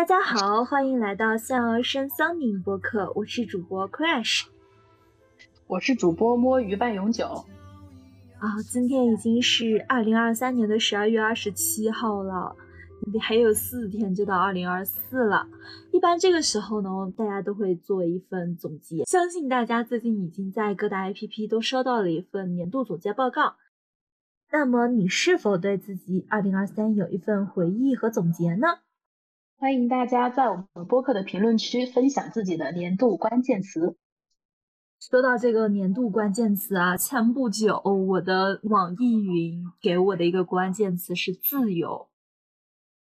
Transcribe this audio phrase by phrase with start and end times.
[0.00, 4.46] 大家好，欢迎来到笑而生桑宁播客，我是主播 Crash，
[5.66, 7.26] 我是主播摸鱼半永久。
[8.38, 12.56] 啊，今天已经是二零二三年的十二月二十七号了，
[13.20, 15.46] 还有四天就到二零二四了。
[15.92, 19.04] 一般这个时候呢，大家都会做一份总结。
[19.04, 23.56] 相信大家最近已经在各大 APP 都收到了一份年度总结报告。
[24.50, 28.78] 那么，你是否对自己二零二三有一份回忆和总结呢？
[29.60, 33.94] 欢迎大家在我们播客的评论区分享自己的年度关键词。
[34.98, 42.08] 说到这个年度关键词啊，前不久我的网易云给我的一个关键词是自由。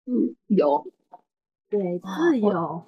[0.06, 0.90] 自由，
[1.68, 2.86] 对，自由。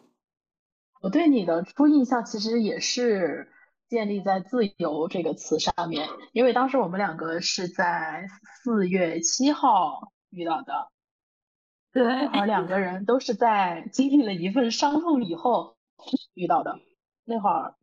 [1.02, 3.52] 我对你的初印象其实也是
[3.91, 8.27] 建立在“自由”这个词上面，因为当时我们两个是在
[8.64, 10.91] 四月七号遇到的。
[11.92, 15.77] 对，那会儿两个人都是在经历了一份伤痛以后
[16.34, 16.78] 遇到的。
[17.24, 17.74] 那会儿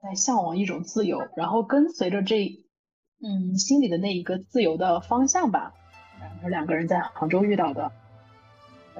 [0.00, 2.64] 在向往一种自由，然后跟随着这，
[3.22, 5.72] 嗯，心里的那一个自由的方向吧。
[6.20, 7.92] 然后两个人在杭州遇到的。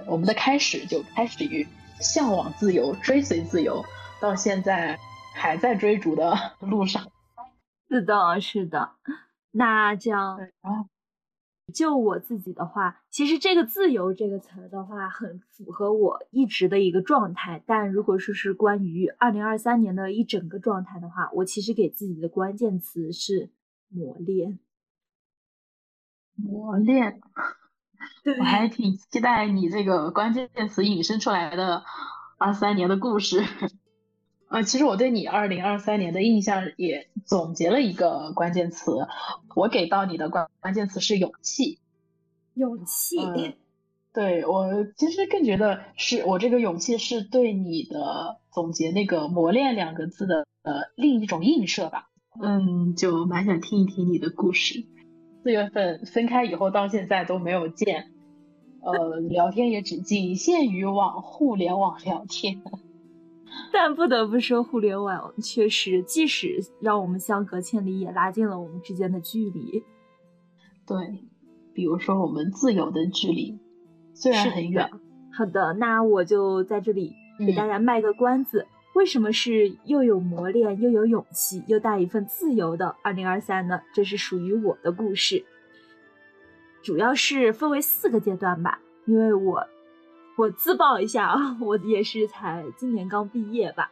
[0.06, 1.66] 我们的开始就开始于
[2.00, 3.84] 向往自由、追随自由，
[4.20, 4.98] 到现在
[5.34, 7.06] 还在追逐的路上。
[7.88, 8.90] 是的，是的。
[9.52, 10.38] 那这样。
[11.72, 17.62] 就我自己的话，其实这个“自由”这个词儿的话，很符合我一直的一个状态。
[17.66, 23.50] 但如果说是关于二零二三年的一整个状态的话，我其实给自己的关键词是
[23.88, 24.58] 磨练。
[26.36, 27.20] 磨练，
[28.38, 31.82] 我还挺期待你这个关键词引申出来的
[32.38, 33.42] 二三年的故事。
[34.54, 38.92] 呃，其实我对你二零二三年的印象也总结了一个关键词，
[39.56, 41.80] 我给到你的关关键词是勇气。
[42.54, 43.18] 勇气，
[44.12, 52.10] 对我其实更觉得是我这个勇气是对你的总结那个磨练两个字的呃另一种映射吧。
[52.40, 54.84] 嗯，就蛮想听一听你的故事。
[55.42, 58.12] 四月份分开以后到现在都没有见，
[58.82, 62.62] 呃，聊天也只仅限于网互联网聊天。
[63.72, 69.82] 但不得不说，互联网确实，即使让我们相隔千里，也拉近了我们之间的距离。
[70.86, 71.24] 对，
[71.72, 73.58] 比如说我们自由的距离，
[74.14, 74.88] 虽然很远。
[75.32, 83.80] 好的，那我就在这里给大家卖个关子：为什么是又有磨练，又有勇气，又带一份自由的二零二三呢？
[83.92, 85.44] 这是属于我的故事，
[86.82, 89.66] 主要是分为四个阶段吧，因为我。
[90.36, 93.90] 我自曝一下啊， 我也是才今年刚毕业吧。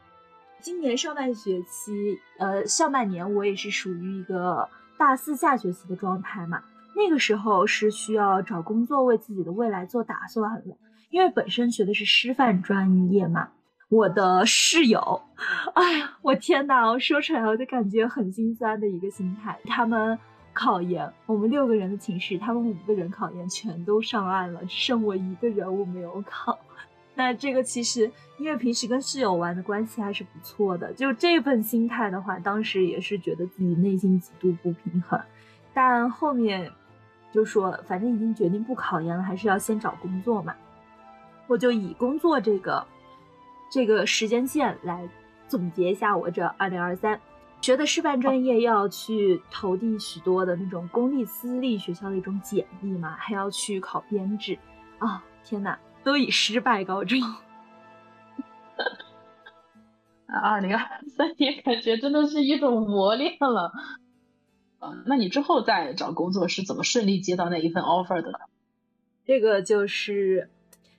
[0.60, 6.62] 今年上半学期，呃，上半年我也是属于一个大四下学期的状态嘛。
[6.94, 10.76] 那个时候是需要找工作，为自己的未来做打算了。
[11.10, 13.48] 因为本身学的是师范专业嘛，
[13.88, 15.22] 我的室友，
[15.74, 20.18] 哎呀，我天呐，我说出来我就感觉很心酸的一个心态，他们。
[20.52, 26.58] 考研，我们六个人的寝室，他们五个人考研全都上岸了，剩我一个人我没有考。
[27.14, 35.20] 那这个其实因为平时跟室友玩的关系还是不错的，就这份心态的话，当时也是觉得自己内心极度不平衡。
[35.74, 36.70] 但后面
[37.32, 40.54] 就说，反正已经决定不考研了，还是要先找工作嘛。
[41.46, 42.86] 我就以工作这个
[43.70, 45.06] 这个时间线来
[45.48, 47.20] 总结一下我这二零二三。
[47.62, 54.58] 学的师范专业要去投递许多的那种公立私立学校的一种简历嘛，还要去考编制
[54.98, 55.24] 啊！
[55.44, 57.20] 天哪，都以失败告终。
[60.26, 63.72] 二零二三年感觉真的是一种磨练了。
[64.80, 68.38] 啊，那你之后再找工作是怎么顺利接到那一份 offer 的呢？
[69.24, 70.50] 这个就是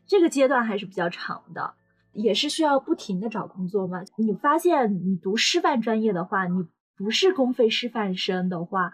[0.07, 1.73] 这个阶段还是比较长的。
[2.13, 4.03] 也是需要不停的找工作嘛？
[4.17, 6.65] 你发现你读师范专业的话，你
[6.95, 8.93] 不是公费师范生的话，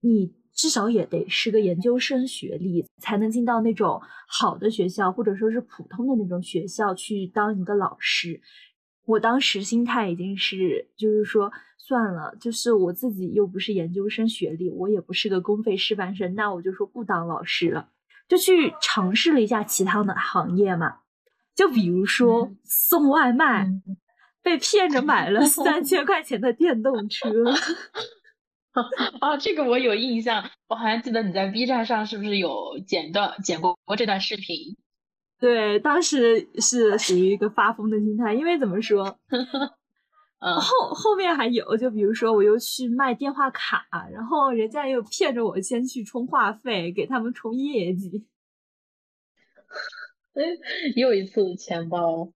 [0.00, 8.40] 你至少也得是个研究生学历，才能进到那种好的学校，或者说是普通的那种学校去当一个老师。
[9.04, 17.90] 我当时心态已经是，就是说算了，就是我自己又不是研究生学历，我也不是个公费师范生，那我就说不当老师了，
[18.26, 21.00] 就去尝试了一下其他的行业嘛。
[21.54, 23.66] 就比如说送外卖，
[24.42, 27.28] 被骗着买了 三千块钱的电动车。
[29.20, 34.76] 啊，这个我有印象，我好像记得你在 B 站上是不是有剪段剪过这段视频？
[35.38, 39.04] 对，当时是属于一个发疯的心态，因为怎么说，
[40.40, 48.26] 后后面还有，就比如说我又去卖电话卡，然后人家又骗着我先去充话费，给他们充业绩。
[50.96, 52.32] 又一次钱包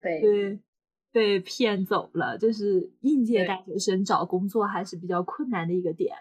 [0.00, 0.60] 被对
[1.12, 6.16] 被骗走了，就是应届大学生找工作还是比较困难的一个点。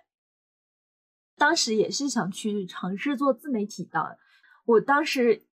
[1.38, 4.18] 当时也是想去尝试做自媒体的，
[4.66, 5.44] 我当时。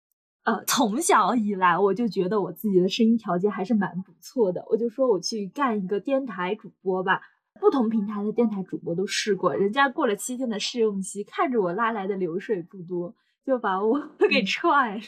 [0.46, 7.20] 呃，从小以来我就觉得我自己的声音条件还是蛮不错的，我就说我去干一个电台主播吧。
[7.60, 13.16] 不同平台的电台主播都试过，人家过了七天的试用期，看着我拉来的流水不多，
[13.46, 15.02] 就把我 给踹了。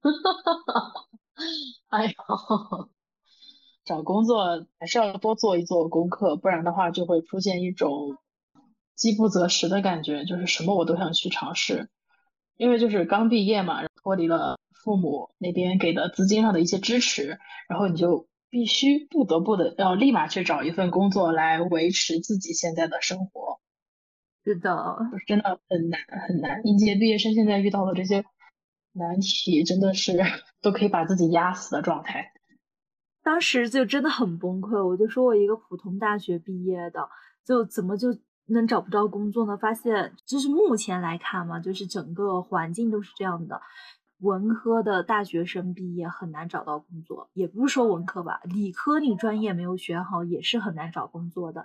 [0.00, 1.08] 哈哈哈！
[1.88, 2.90] 哎呦，
[3.84, 8.18] 找工作还是要多做一做功课，不然的话就会出现一种
[8.94, 11.88] 饥不择食的感觉，就是什么我都想去尝试。
[12.56, 23.58] 因为就是刚毕业嘛，脱离了父母那边给的资金上的一些支持，然后你就必须不得不的要立马去找一份工作来维持自己现在的生活。
[24.44, 26.60] 是的， 真的很难很难。
[26.64, 28.24] 应届毕业生现在遇到的这些
[28.92, 30.12] 难题，真的是
[30.62, 32.32] 都可以把自己压死的状态。
[33.22, 37.08] 当时就真的很崩溃，我就说我一个普通大学毕业的，
[37.44, 38.18] 就怎么就。
[38.46, 39.56] 能找不到工作呢？
[39.56, 43.62] 发现就是目前来看嘛，就是整个环境都是这样的。
[44.18, 51.64] 文科的大学生毕业很难找到工作，也不是说文科吧，理科你专业没有选好也是很难找工作的。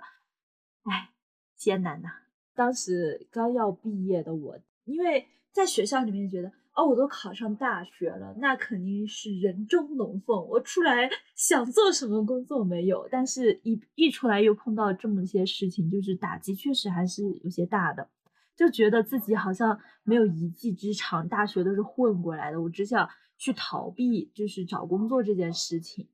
[0.84, 1.10] 哎，
[1.54, 2.08] 艰难呐！
[2.54, 6.52] 当时刚要毕业的我，因为在学校里面觉得。
[6.72, 10.48] 哦，我都考上大学了，那肯定是人中龙凤。
[10.48, 18.08] 我出来 想做什么工作没有，但是一一出来又碰到这么些事情，就是打击确实还是有些大的，
[18.56, 23.06] 就觉得自己好像没有一技之长，大学都是混过来的，我只想
[23.36, 26.08] 去逃避，就是找工作这件事情，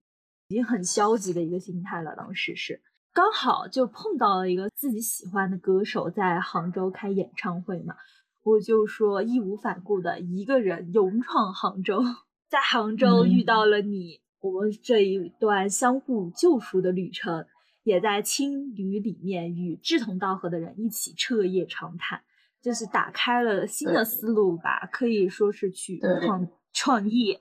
[0.49, 2.17] 已经很消极的一个心态了。
[2.17, 2.81] 当时是
[3.17, 7.95] 刚好就碰到了一个自己喜欢的歌手在杭州开演唱会嘛。
[8.43, 12.03] 我就说义无反顾的一个人勇闯杭州，
[12.51, 17.47] 在杭州遇到了你，我们这一段相互救赎的旅程，
[17.85, 22.21] 也在青旅里面与志同道合的人一起彻夜长谈，
[22.61, 27.41] 就是打开了新的思路吧，可以说是去创创业。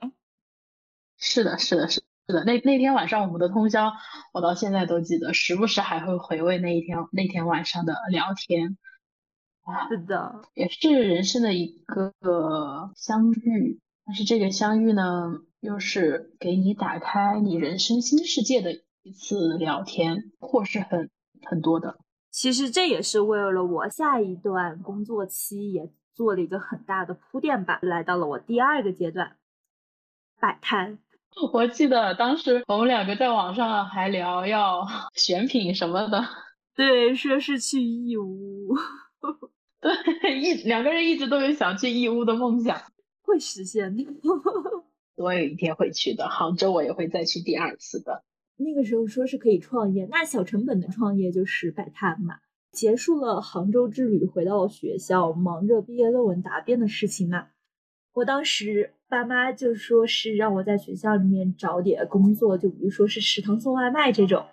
[1.18, 2.44] 是的，是的，是是的。
[2.44, 3.92] 那那天晚上我们的通宵，
[4.32, 8.76] 我到现在都记得，时不时还会回味那一天那天晚上的聊天。
[9.88, 12.12] 是的，也是人生的一个
[12.94, 21.10] 相遇，但是这个相遇呢，又是给你打开你人生新世界的一次聊天，或是很
[21.44, 21.98] 很多的。
[22.30, 27.80] 其实这也是为了我下一段工作期也做了一个很大的铺垫吧。
[27.82, 29.36] 来到了我第二个阶段，
[30.38, 30.98] 摆摊。
[31.52, 36.24] 我记得当时我们两个在网上还聊要 选品什么的，
[36.74, 38.74] 对，说是去义乌。
[39.80, 42.80] 对，一两个人一直都有想去义乌的梦想，
[43.22, 44.06] 会实现的。
[45.16, 48.24] 我有一天会去的，杭州我也会再去第二次的。
[48.56, 52.36] 那个时候说是可以创业，那小成本的创业就是摆摊嘛。
[52.72, 57.48] 结束了杭州之旅，回到学校，忙着毕业论文答辩的事情嘛。
[58.14, 64.44] 我当时爸妈就说是让我在学校里面找点工作，就比如说是食堂送外卖这种。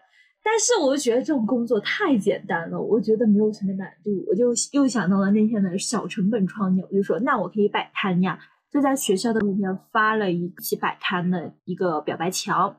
[0.46, 8.38] 但是我就觉得这种工作太简单了，我觉得没有什么难度，我就又想到了那天的小成本创业，我就说那我可以摆摊呀，
[8.70, 12.76] 就在学校的路边发了一起摆摊的一个表白墙，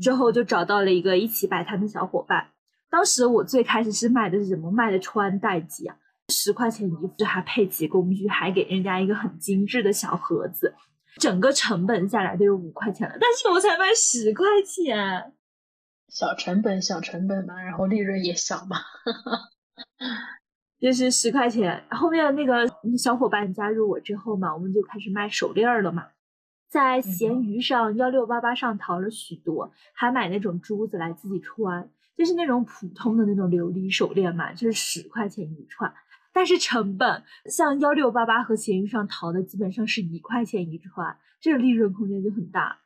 [0.00, 2.46] 之后就找到了一个一起摆摊的小伙伴。
[2.88, 4.70] 当时我最开始是卖的是什么？
[4.70, 5.96] 卖的穿戴机啊，
[6.28, 10.74] 十块钱一副，还配齐工具，还给人家一个很精致的小盒子，
[11.16, 15.32] 整个成本下来都有五块钱了，但是我才卖十块钱。
[16.08, 18.78] 小成本，小成本嘛，然后利润也小嘛，
[20.80, 21.84] 就是十块钱。
[21.90, 22.66] 后面那个
[22.98, 26.08] 小伙伴加入我之后嘛，我们就开始卖手链了嘛，
[26.70, 35.92] 在闲鱼上幺六八八上淘了许多，还买那种珠子来自己穿，就是那种普通的那种琉璃手链嘛，就是十块钱一串。
[36.38, 42.78] 但是成本像幺六八八和闲鱼上淘的基本上是一块钱一串，这个利润空间就很大。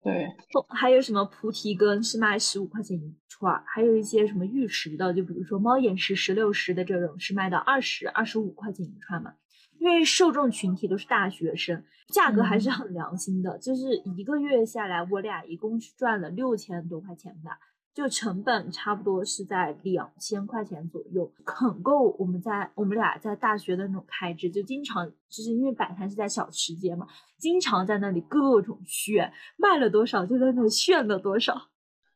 [0.00, 0.28] 对，
[0.68, 9.34] 还有什么菩提根是卖十五块钱一串，还有一些什么玉石的，就比如说猫眼石、石榴石的这种是卖到二十二十五块钱一串嘛。
[9.80, 11.82] 因为受众群体都是大学生，
[12.14, 17.58] 价格还是很良心的，就是一个月下来，我俩一共是赚了六千多块钱吧。
[17.96, 27.06] 就成本差不多是在两千块钱左右，很够我们在我们俩在大学的那种开支，就经常就是因为摆摊是在小吃街嘛，
[27.38, 31.70] 经常在那里各种炫，卖了多少就在那里炫了多少，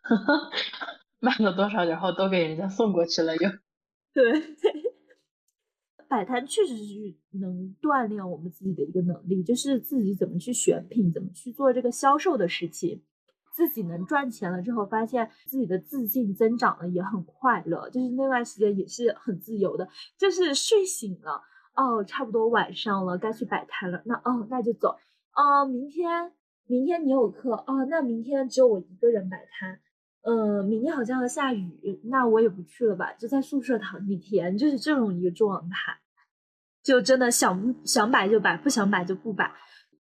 [1.18, 3.50] 卖了多少然后都给人家送过去了又。
[4.12, 4.38] 对，
[6.10, 13.00] 摆摊确实是能锻炼我们自己的一个能力，就是自己怎么去选品，怎么去做这个销售的事情。
[13.60, 17.90] 自己能赚钱了之后，发现自己的自信增长了，也很快乐。
[17.90, 19.86] 就是那段时间也是很自由的，
[20.16, 21.42] 就是睡醒了，
[21.76, 24.00] 哦，差不多晚上了，该去摆摊了。
[24.06, 24.96] 那哦，那就走。
[25.34, 26.32] 哦，明天
[26.66, 29.78] 明天你有课哦，那明天只有我一个人摆摊。
[30.22, 35.98] 嗯，明天好像要下雨，那我也不去了吧，就在宿舍躺一天，就是这种一个状态。
[36.82, 39.52] 就真的想想摆就摆，不想摆就不摆。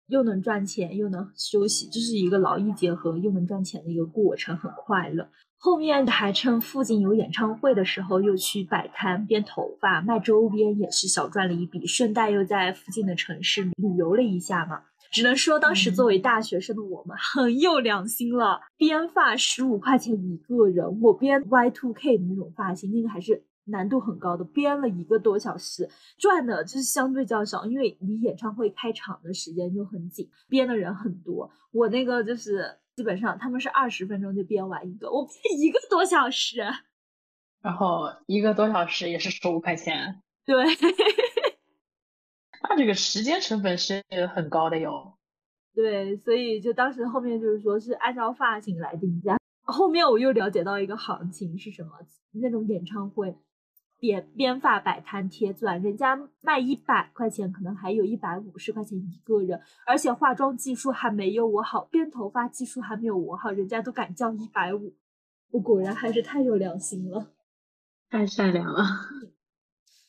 [0.08, 5.30] 又能赚钱又能休息，这是一个劳逸结合又能赚钱的一个过程，很快乐。
[5.60, 14.82] 后面还趁附近有演唱会的时候，又去摆摊编头发卖周边，也是小赚了一笔，顺带又在附近的城市旅游了一下嘛。
[15.10, 23.47] 只能说当时作为大学生的我们很有良心了，编发十五块钱一个人，我编 Y two K 的那种发型，那个还是。
[23.68, 31.52] 难度很高的，编了一个多小时，赚的就是相对较少，因为离演唱会开场的时间就很紧，编的人很多。
[31.72, 36.60] 我那个就是基本上他们是二十分钟就编完一个，我编一个多小时，
[37.62, 40.22] 然后一个多小时也是十五块钱。
[40.46, 40.64] 对，
[42.70, 44.02] 那这个时间成本是
[44.34, 45.18] 很高的哟。
[45.76, 49.38] 对，所以就当时后面就是说是按照发型来定价。
[49.62, 51.90] 后面我又了解到一个行情是什么，
[52.32, 53.36] 那种演唱会。
[54.00, 64.94] 编编发摆摊贴钻，人家卖一百块钱，可能还有一百五十块钱一个人，而且化妆技术还没有我好，编头发技术还没有我好，人家都敢叫一百五，
[65.52, 67.32] 我果然还是太有良心了，
[68.10, 68.84] 太善良了。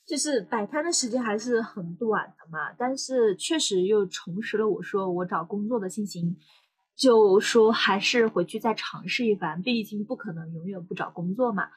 [0.07, 6.37] 就是摆摊的时间还是很短的嘛，但是确实又重拾了我说我找工作的信心，
[6.97, 11.69] 就说还是回去再尝试一番，毕竟不可能永远不找工作嘛。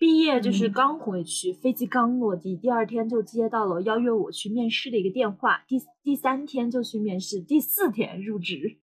[0.00, 8.78] 毕业就是刚回去，飞机刚落地，第二天就接到了邀约我去面试的一个电话，第第三天就去面试，第四天入职。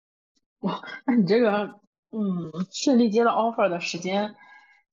[0.62, 1.80] 哇，那你这个
[2.12, 4.34] 嗯，顺利接到 offer 的时间，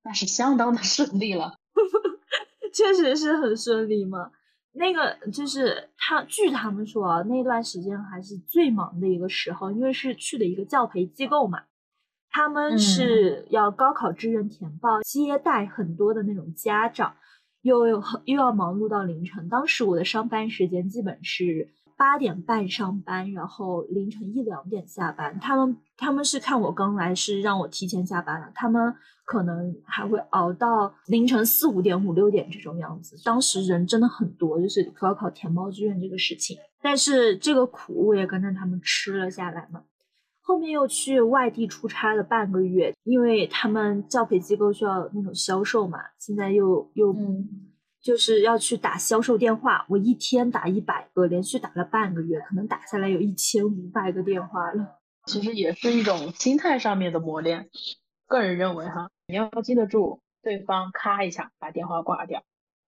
[0.02, 1.54] 那是相当的 顺利了。
[2.74, 4.30] 确实是很顺利嘛。
[4.72, 11.62] 那个就是他，据他们说啊，那段时间还是最忙的一个时候，因为是去的一个教培机构嘛。
[12.32, 17.14] 他们是要高考志愿填报，接待很多的那种家长，
[17.62, 19.48] 又又又要忙碌到凌晨。
[19.48, 25.38] 当时我的上班时间基本是八点半上班，然后凌晨一两点下班。
[25.40, 28.50] 他们他们是看我刚来，是让我提前下班了。
[28.54, 28.94] 他们
[29.24, 33.16] 可能还会熬到凌晨四五点、五六点这种样子。
[33.24, 36.56] 当时人真的很多，就是高考填报志愿这个事情。
[36.80, 39.82] 但是这个苦我也跟着他们吃了下来嘛。
[40.50, 46.00] 后面又去外地出差了半个月，因为他们教培机构需要那种销售嘛。
[46.18, 47.14] 现在又又
[48.02, 54.98] 就是要去打销售电话，我一天打一百个，连续打了半个月，可能打下来有一千五百个电话了。
[55.26, 57.68] 其实也是一种心态上面的磨练。
[58.26, 62.42] 个人认为哈，你要记得住对方咔一下把电话挂掉，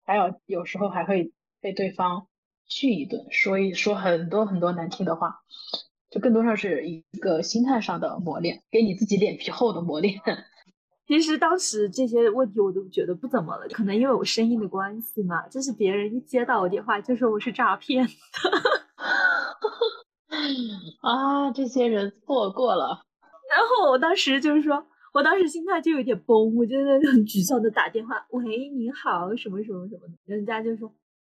[0.05, 2.27] 还有有时候还会被对方
[2.67, 5.43] 训一顿，说一说很多很多难听的话。
[6.13, 10.21] 就更多上是一个心态上的磨练，给你自己脸皮厚的磨练。
[11.09, 18.07] 其实当时这些问题我都觉得不怎么了，可能因为我声音的关系嘛，就是别人一接到我电话就说我是诈骗。
[21.03, 23.03] 啊，这些人错过了。
[23.51, 30.95] 然后我当时就是说，我当时心态就有点崩，我就在很沮丧的打电话，喂，你好，什么什么什么的，人家就说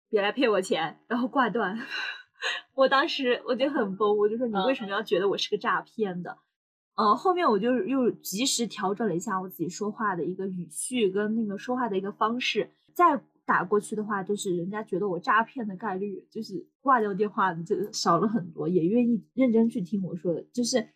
[0.09, 1.77] 别来骗我钱，然后挂断。
[2.73, 6.37] 我当时我就很崩，我就说你为什么要觉得我是个诈骗的？
[6.95, 20.41] 呃，后面我就又及时调整了一下我自己说话的一个语序跟那个说话的一个方式，再打过去的话，就是人家觉得我诈骗的概率就是挂掉电话就少了很多，也愿意认真去听我说的。
[20.53, 20.87] 就是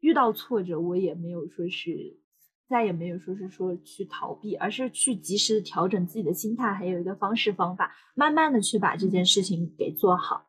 [0.00, 2.18] 遇到挫折，我也没有说是
[2.66, 10.46] 再也没有说是说去逃避，而是去及时调整自己的心态，还有一个方式方法，慢慢的去把这件事情给做好。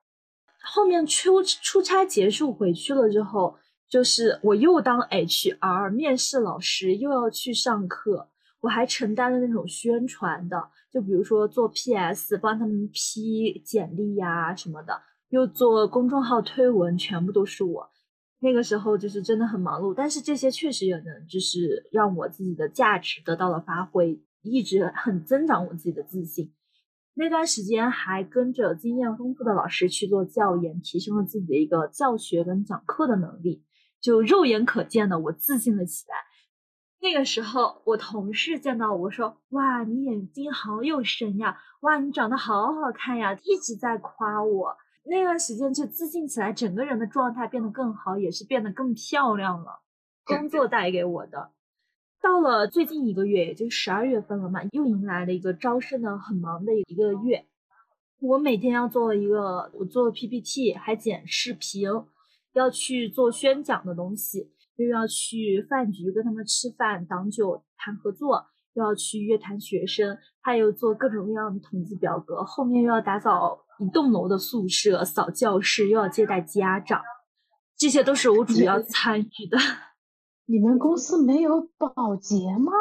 [0.66, 3.58] 后面出出差结束回去了之后，
[3.90, 8.30] 就是我又当 HR 面试老师，又要去上课，
[8.62, 17.90] 我还承担了那种宣传的，就比如说做 PS 帮他们批简历呀什么的，又做公众号推文，全部都是我。
[18.40, 26.52] 那个时候就是真的很忙碌，但是这些确实也能就是让我自己的价值得到了发挥，一直很增长我自己的自信。
[27.16, 33.64] 那段时间还跟着经验丰富的老师去做教研，提升了自己的一个教学跟讲课的能力，
[34.02, 36.16] 就肉眼可见的我自信了起来。
[37.00, 41.58] 那个时候，我同事见到我说：“哇，你眼睛好有神呀！
[41.82, 44.78] 哇，你长得好好看呀！”一直在夸我。
[45.04, 49.82] 那段时间就自信起来，整个人的状态变得更好，也是变得更漂亮了。
[50.24, 51.52] 工作带给我的。
[52.24, 57.46] 到了最近一个月，也就十二月份了嘛，又迎来了一个招生的很忙的一个月。
[58.22, 61.82] 我每天要做一个，我做 PPT，还剪视频，
[62.54, 72.42] 要去做宣讲的东西，又要去饭局跟他们吃饭、挡酒、谈合作，又要去约谈学生，还有做各种各样的统计表格。
[72.46, 77.02] 后面又要打扫一栋楼的宿舍、扫教室，又要接待家长，
[77.78, 79.58] 这些都是我主要参与的。
[80.46, 82.72] 你们公司没有保洁吗？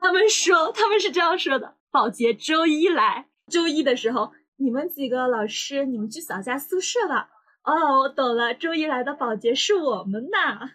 [0.00, 7.30] 他们说他们是这样说的：保洁周一来，周一的时候，你们几个老师，你们去扫下宿舍吧。
[7.64, 10.70] 哦，我懂了，周一来的保洁是我们呐。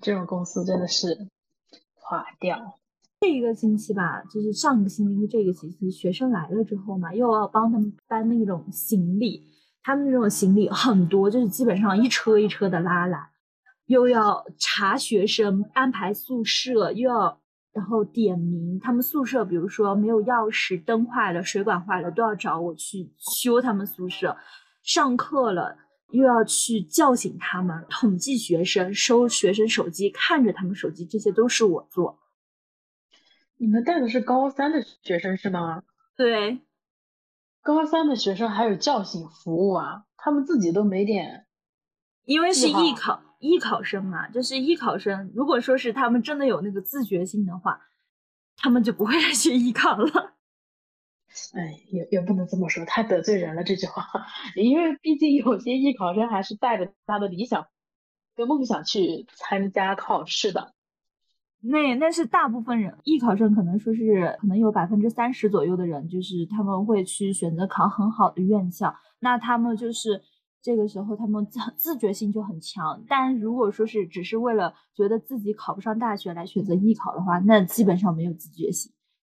[0.00, 1.28] 这种公司真的是
[1.94, 2.78] 垮掉。
[3.20, 9.44] 这一个星期吧，就是上个星期这个星期，学生来了之后嘛，又要帮他们搬那种行李，
[9.82, 13.30] 他们那种行李很多，就是基本上一车一车的拉来。
[13.88, 17.40] 又要查学生安排宿舍，又要
[17.72, 24.36] 然后点名他们宿舍，比如说没有钥匙、灯坏了、水管坏了，都要找我去修他们宿舍。
[24.82, 25.78] 上课了
[26.10, 32.18] 又要去叫醒他们，统计学生、收学生手机、看着他们手机，这些都是我做。
[33.56, 35.82] 你们带的是高三的学生是吗？
[36.14, 36.60] 对，
[37.62, 40.04] 高三的学生还有叫醒服务啊？
[40.18, 41.46] 他们自己都没点，
[42.24, 43.22] 因为是艺考。
[43.38, 45.30] 艺考生嘛，就是艺考生。
[45.34, 47.80] 如果说是他们真的有那个自觉性的话，
[48.56, 50.34] 他们就不会来学艺考了。
[51.54, 54.04] 哎，也也不能这么说，太得罪人了这句话。
[54.56, 57.66] 因为毕竟有些艺考生还是带着他的理想
[58.34, 60.74] 跟梦想去参加考试的。
[61.60, 68.96] 那那是大部分人，艺考生可能说是可能有百分之三十左右的人，就是他们会去选择考很好的院校。
[69.20, 70.22] 那他们就是。
[70.68, 78.92] 这个时候他们自 自觉性就很强，但如果说是只是为了觉得自己考不上大学来选择艺考的话，那基本上没有自觉性。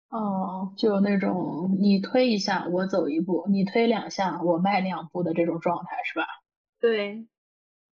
[0.09, 6.27] 哦，就那种你推一下我走一步，你推两下我迈两步的这种状态是吧？
[6.81, 7.29] 对，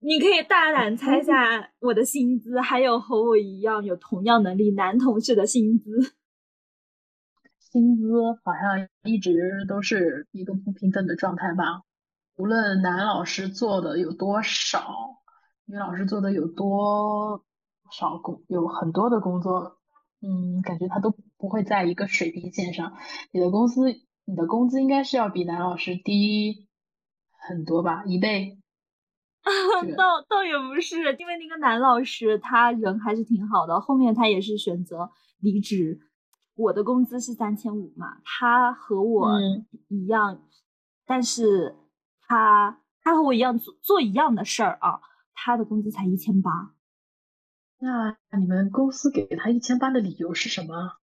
[0.00, 6.16] 你可以大胆猜下我的薪资，还有和我一样有同样能力男同事的薪资。
[7.70, 8.10] 薪资
[8.42, 11.82] 好像一直都是一个不平等的状态吧？
[12.38, 15.18] 无论男老师做的有多少，
[15.64, 17.44] 女老师做的有多
[17.90, 19.78] 少工，有很多的工作，
[20.22, 22.92] 嗯，感觉他都不会在一个水平线上。
[23.32, 23.90] 你的公司，
[24.24, 26.68] 你的工资应该是要比男老师低
[27.48, 28.60] 很多吧，一倍？
[29.98, 35.98] 倒倒也不是，因为那个男老师他人还是挺好的，后面他也是选择离职。
[36.54, 39.40] 我的工资是三千五嘛，他和我
[39.88, 40.40] 一样，
[41.04, 41.74] 但是。
[42.28, 45.00] 他他和我一样做做一样的事儿啊，
[45.34, 46.74] 他的工资才一千八。
[47.80, 50.98] 那你们公司给他一千八的理由是什么？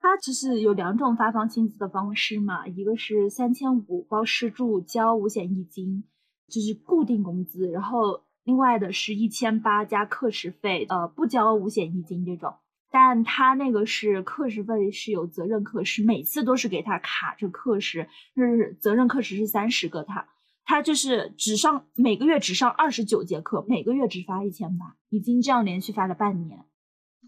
[0.00, 6.04] 他其实有两种发放薪资的方式嘛，一个是三千五包吃住交五险一金，
[6.48, 12.54] 就是固定工资，然后另外的是一千八加课时费，呃，不交五险一金这种。
[12.90, 20.26] 但他那个是课时费是有责任课时，每次都是给他卡着课时，就是责任课时是三十个，他
[20.64, 26.64] 他就是只上每个月只上二十九节课，每个月只发一千八，已经这样连续发了半年，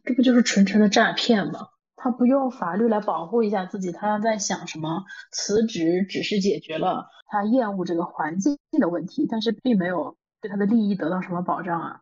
[0.05, 1.68] 这不就是纯纯的诈骗吗？
[1.94, 5.05] 他不用法律来保护一下自己，他在想什么？
[5.31, 12.01] 辞职只是解决了他厌恶这个环境的问题，但是并没有对他的利益得到什么保障啊。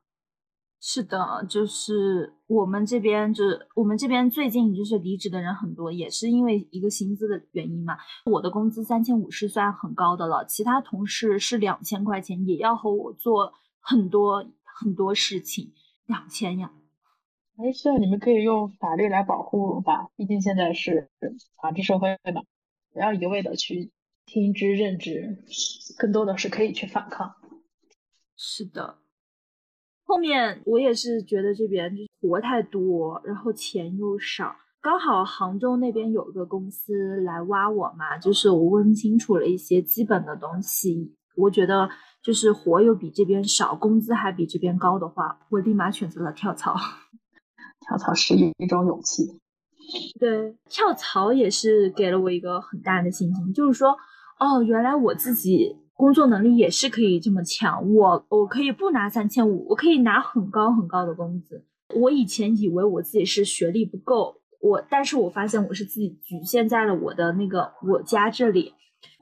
[0.83, 7.99] 是的，就是我们这边，就是我们这边最近就是离职的人很多，也是因为一个薪资的原因嘛。
[8.25, 15.75] 我的工资三千五是算很高的了，其他同事是两千块钱，也要和我做很多很多事情，
[16.07, 16.73] 两千呀。
[17.57, 21.11] 没事，你们可以用法律来保护吧，毕竟现在是
[21.61, 22.43] 法治社会嘛，
[22.95, 23.93] 不要一味的去
[24.25, 25.45] 听之任之，
[25.99, 27.35] 更多的是可以去反抗。
[28.35, 29.00] 是的。
[30.11, 41.89] 后面我也是觉得这边就是活太多，然后钱又少，刚好杭州那边有一个公司来挖我嘛，就是我问清楚了一些基本的东西，我觉得
[42.25, 46.75] 就是活又比这边少，工资还比这边高的话，我立马选择了跳槽。
[47.87, 49.39] 跳槽是一一种勇气，
[50.19, 53.97] 对，跳槽也是给了我一个很大的信心，就是说，
[54.41, 55.77] 哦，原来我自己。
[56.01, 61.63] 工作能力也是可以这么强，我我可以不拿三千五，我可以拿很高很高的工资，
[61.95, 68.73] 我以前以为我自己是学历不够，我但是我发现我是自己局限在了我的那个我家这里，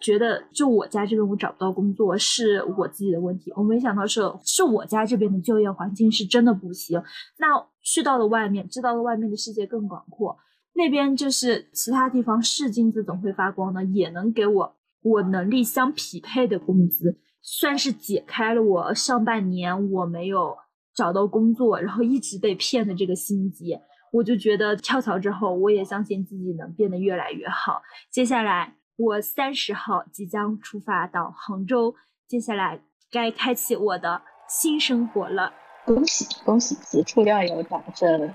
[0.00, 3.52] 觉得就我家这边我找不到工作是我自己的问题。
[3.56, 7.02] 我没想到是是我家这边的就业环境是真的不行。
[7.38, 10.36] 那去到了外面，知道了外面的世界更广阔，
[10.74, 20.56] 那边就是其他地方是金子总会发光的，也能给我我能力相匹配的工资，算是解开了我上半年我没有。
[20.94, 23.80] 找到工作，然后一直被骗的这个心结，
[24.12, 27.80] 我就觉得跳槽之后，我也相信自己能变得越来越好。
[28.10, 31.94] 接下来，我三十号即将出发到杭州，
[32.26, 32.80] 接下来
[33.12, 35.52] 该开启我的新生活了。
[35.84, 38.34] 恭喜恭喜，此处要有掌声。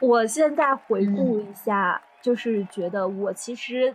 [0.00, 3.94] 我现在回顾一下，就是觉得我其实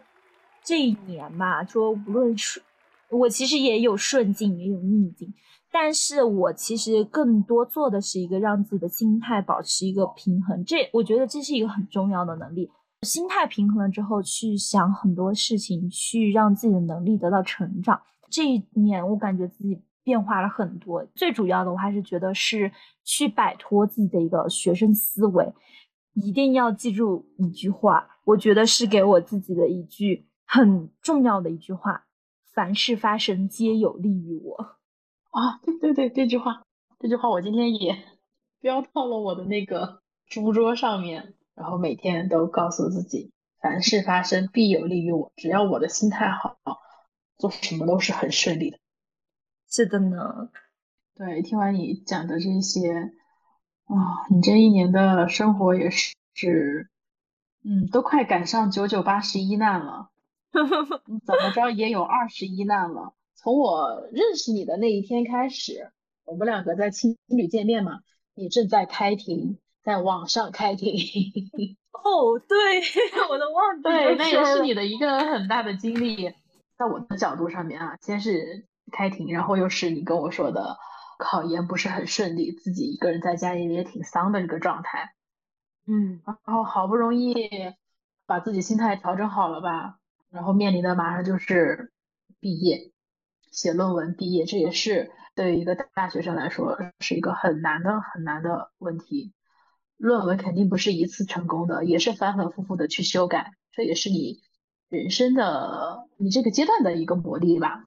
[0.66, 2.62] 这一年嘛，说无论是，
[3.10, 5.34] 我其实也有顺境，也有逆境。
[5.72, 12.72] 但是我其实更多做的是一个让自己的心态保持一个平衡，这我觉得这是一个很重要的能力。
[13.02, 18.02] 心态平衡了之后，去想很多事情，去让自己的能力得到成长。
[18.32, 22.72] 这一年我感觉自己变化了很多，最主要的我还是觉得是
[23.04, 25.54] 去摆脱自己的一个学生思维。
[26.14, 32.06] 一定要记住一句话，我觉得是给我自己的一句很重要的一句话：
[32.54, 34.78] 凡事发生皆有利于我。
[35.32, 36.64] 啊，对对对，这句话，
[37.00, 37.98] 这句话我今天也
[38.62, 46.58] 标到了我的那个书桌上面，然后每天都告诉自己，凡事发生必有利于我，只要我的心态好，
[47.38, 48.80] 做什么都是很顺利的。
[49.70, 50.50] 是的呢，
[51.16, 52.94] 对，听完你讲的这些，
[53.86, 56.90] 啊，你这一年的生活也是，
[57.64, 60.12] 嗯，都快赶上九九八十一难了，
[61.26, 63.14] 怎么着也有二十一难了。
[63.36, 65.92] 从我认识你的那一天开始，
[66.26, 68.00] 我们两个在青旅见面嘛，
[68.34, 70.94] 你正在开庭，在网上开庭。
[71.92, 72.82] 哦，对，
[73.30, 76.34] 我都忘记对，那也是你的一个很大的经历。
[76.78, 80.78] 在我的角度上面啊，先是开庭，然后又是你跟我说的
[81.18, 85.14] 考研不是很顺利，自己一个人在家里也挺丧的一个状态。
[85.88, 87.50] 嗯，然后好不容易
[88.26, 90.00] 把自己心态调整好了吧，
[90.36, 91.94] 然后面临的马上就是
[92.42, 92.92] 毕业。
[93.52, 99.32] 写论文毕业，这也是对于一个大学生来说是一个很难的、很难的问题。
[99.96, 104.42] 论文肯定不是一次成功的，也是反反复复的去修改，这也是你
[104.90, 107.86] 人生的你这个阶段的一个磨砺吧。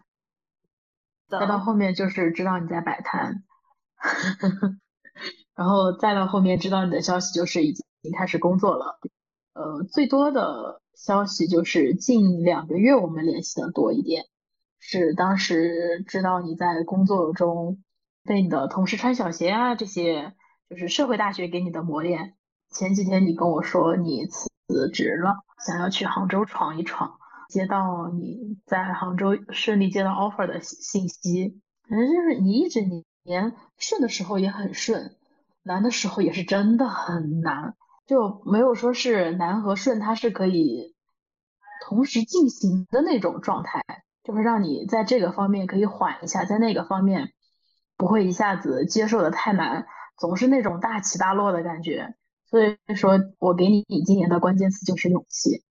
[1.29, 3.45] 再到后面就是知道你在摆摊，
[5.55, 7.85] 然后再到后面知道你的消息就是已经
[8.17, 8.99] 开始工作了。
[9.53, 14.25] 呃，最多的消息就是近两个月我们联系的多一点。
[14.81, 17.83] 是当时知道你在工作中
[18.25, 20.35] 被你的同事穿小鞋啊，这些
[20.69, 22.35] 就是社会大学给你的磨练。
[22.71, 24.51] 前几天你跟我说你辞
[24.93, 31.61] 职了，想要去杭州闯一闯，接到你在杭州顺利接到 offer 的信息。
[31.89, 35.15] 反正就是你一整年顺的时候也很顺，
[35.63, 37.77] 难的时候也是真的很难，
[38.09, 40.97] 就没有说是难和顺它是可以
[41.87, 43.85] 同时进行的那种状态。
[44.25, 47.33] 就会让你在这个方面可以缓一下，在那个方面
[47.97, 49.87] 不会一下子接受的太难，
[50.18, 52.14] 总是那种大起大落的感觉。
[52.44, 55.64] 所以说我给你今年的关键词就是勇气，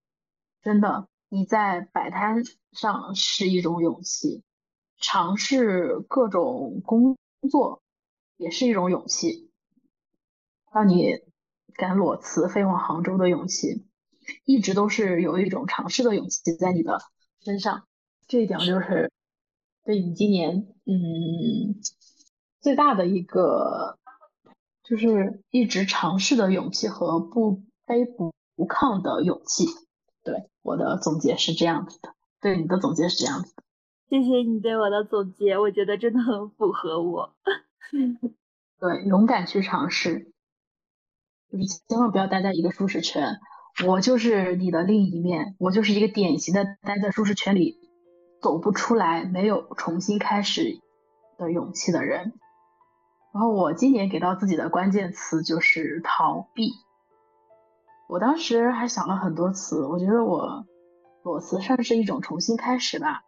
[0.63, 4.41] 真的，你在摆摊上是一种勇气，
[4.99, 7.15] 尝试各种工
[7.51, 7.83] 作
[8.37, 9.51] 也是一种勇气，
[10.73, 11.19] 让你
[11.77, 13.85] 敢裸辞飞往杭州的勇气，
[14.43, 16.99] 一直都是有一种尝试的勇气在你的
[17.39, 17.87] 身上。
[18.27, 19.11] 这一点就是
[19.85, 21.79] 对你今年嗯
[22.59, 23.97] 最大的一个，
[24.83, 29.65] 就是一直尝试的勇气和不卑不不亢的勇气。
[30.23, 33.63] 对我的总结是这样子的，对你的总结是这样子的。
[34.09, 37.35] 谢谢你对我的总结，我觉得真的很符合我。
[38.79, 40.33] 对，勇敢去尝试，
[41.51, 43.39] 就是千万不要待在一个舒适圈。
[43.85, 47.77] 我就是你的另一面，我就是一个典型的待在舒适圈里。
[48.39, 50.79] 走不出来，没有重新开始
[51.39, 52.33] 的勇气的人。
[53.33, 56.71] 然后我今年给到自己的关键词就是逃避。
[58.07, 60.65] 我当时还想了很多词，我觉得我
[61.23, 63.23] 裸辞算是一种重新开始吧。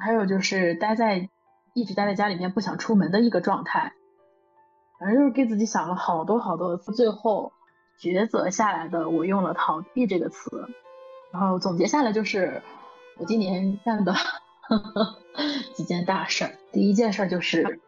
[0.00, 1.28] 还有就是待在
[1.74, 3.92] 一直待在家里面不想出门的一个状态。
[5.04, 7.52] 反正就是给自己想了好多好多，最后
[8.00, 10.66] 抉择下来的，我用了逃避这个词。
[11.30, 12.62] 然后总结下来就是。
[13.16, 15.16] 我今年干的呵 呵
[15.74, 17.78] 几件大事儿，第一件事就是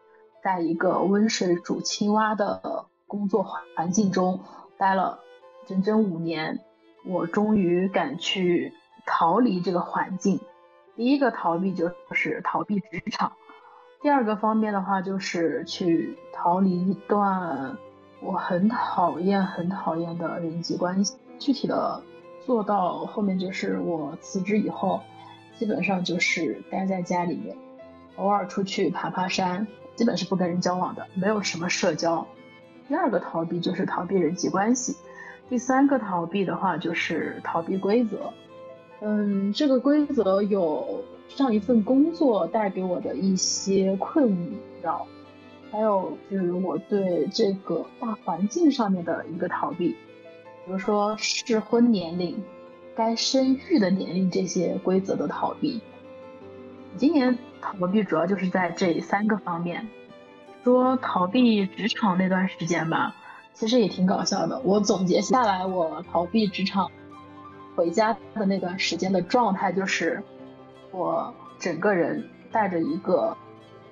[0.40, 4.38] 在一个温水煮青蛙的工作环境中
[4.78, 5.18] 待了
[5.66, 6.60] 整整五年，
[7.04, 8.72] 我终于敢去
[9.04, 10.38] 逃离这个环境。
[10.94, 13.32] 第一个逃避就是逃避职场，
[14.02, 17.76] 第二个方面的话就是去逃离一段
[18.20, 21.16] 我很讨厌、很讨厌的人际关系。
[21.38, 22.02] 具体的
[22.44, 25.00] 做到后面就是我辞职以后，
[25.58, 27.56] 基本上就是待在家里面，
[28.16, 32.26] 偶尔出去爬爬山，基本是不跟人交往的，没有什么社交。
[32.88, 34.96] 第二个逃避就是逃避人际关系，
[35.48, 38.32] 第三个逃避的话就是逃避规则。
[39.00, 45.06] 嗯，这个规则有上一份工作带给我的一些困扰，
[45.70, 49.88] 还有就是我对这个大环境上面的一个逃避，
[50.64, 52.42] 比如说适婚年龄、
[52.94, 55.80] 该生育的年龄这些规则的逃避。
[56.96, 59.86] 今年逃避主要就是在这三个方面。
[60.64, 63.14] 说逃避职场那段时间吧，
[63.54, 64.60] 其实也挺搞笑的。
[64.64, 66.90] 我总结下来，我逃避职场。
[67.76, 70.24] 回家的那段时间的状态就是，
[70.96, 73.36] 我整个人带着一个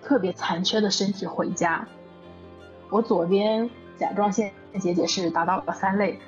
[0.02, 1.86] 特别残缺的身体回家。
[2.88, 6.18] 我左边甲状腺结节是达到了三类，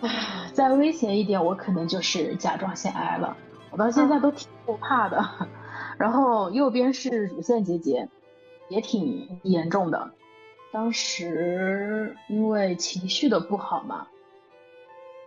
[0.00, 3.36] 唉，再危险一点，我可能就是甲状腺癌了。
[3.70, 5.24] 我到现在都挺后怕的。
[5.96, 8.08] 然后右边是乳腺结节，
[8.68, 10.10] 也挺严重的。
[10.72, 14.08] 当时因为情绪的不好嘛。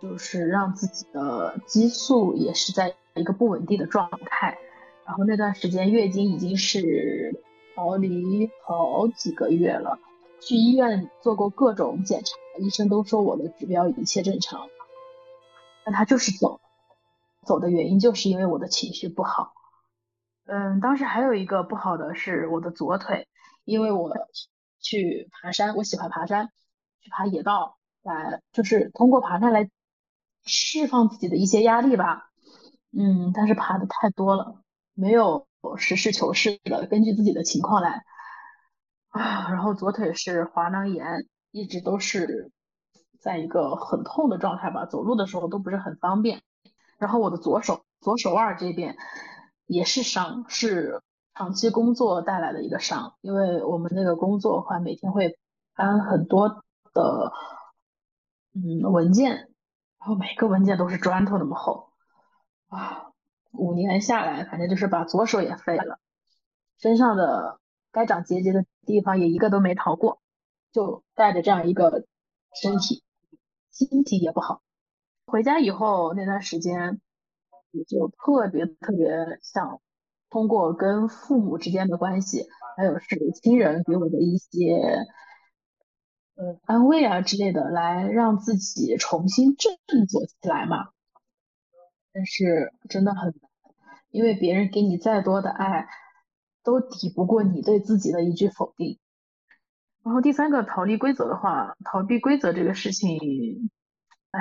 [0.02, 4.58] 就是让自己的激素也是在一个不稳定的状态，
[5.06, 7.42] 然后那段时间月经已经是
[7.74, 9.98] 逃离好几个月了，
[10.40, 14.68] 去医院做过各种检查，医生都说我的指标一切正常，
[15.84, 16.60] 但他就是走，
[17.46, 19.52] 走的原因就是因为我的情绪不好。
[20.46, 23.28] 嗯，当时还有一个不好的是我的左腿，
[23.64, 24.12] 因为我
[24.80, 26.50] 去爬山，我喜欢爬山，
[27.00, 29.70] 去爬野道来，就是通过爬山来。
[30.46, 32.28] 释放自己的一些压力吧，
[32.92, 34.60] 嗯，但是爬的太多了，
[34.94, 38.04] 没有实事求是的根据自己的情况来
[39.08, 39.50] 啊。
[39.50, 42.50] 然后左腿是滑囊炎，一直都是
[43.20, 46.42] 在一个很痛的状态吧，走路的时候都不是很方便。
[46.98, 48.96] 然后我的左手左手腕这边
[49.66, 51.02] 也是伤，是
[51.34, 55.38] 长期工作带来的一个伤，因为我们那个工作的话，每天会
[55.74, 57.32] 搬很多的
[58.54, 59.50] 嗯文件。
[59.98, 61.88] 然后每个文件都是砖头那么厚
[62.68, 63.13] 啊！
[63.56, 65.98] 五年下来，反正就是把左手也废了，
[66.78, 67.60] 身上的
[67.92, 70.20] 该长结节的地方也一个都没逃过，
[70.72, 72.04] 就带着这样一个
[72.60, 73.02] 身体，
[73.70, 74.60] 心情也不好。
[75.26, 77.00] 回家以后那段时间，
[77.72, 79.80] 我就特别特别想
[80.30, 85.06] 通过跟父母之间的关系，还有是亲人给我的一些。
[86.36, 89.76] 呃，安慰啊之类的，来让自己重新振
[90.08, 90.88] 作起来嘛。
[92.14, 93.50] 但是真的很难，
[94.10, 95.88] 因为别人给你再多的爱，
[96.62, 98.98] 都抵不过你对自己的一句否定。
[100.04, 103.70] 然后第三个逃离规则的话，逃避规则这个事情，
[104.30, 104.40] 唉，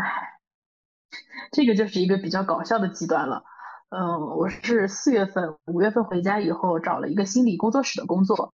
[1.52, 3.44] 这个就是一个比较搞笑的极端了。
[3.90, 8.54] 嗯，我是四月份、五月份回家以后找了一个心理工作室的工作，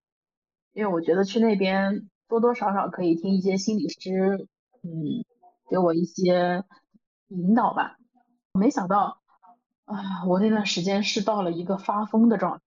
[0.72, 2.10] 因为我觉得去那边。
[2.30, 4.48] 多多少少可以听一些心理师，
[4.84, 5.26] 嗯，
[5.68, 6.64] 给我一些
[7.30, 7.98] 引导吧。
[8.60, 9.22] 没想到
[9.86, 12.64] 啊，我那段时间是到了一个发疯的状态，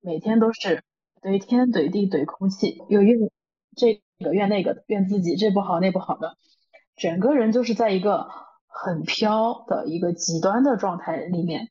[0.00, 0.82] 每天都是
[1.22, 3.30] 怼天怼地怼空气，又怨
[3.76, 6.36] 这个怨那个，怨自己这不好那不好的，
[6.96, 8.28] 整个人就是在一个
[8.66, 11.70] 很飘的一个极端的状态里面，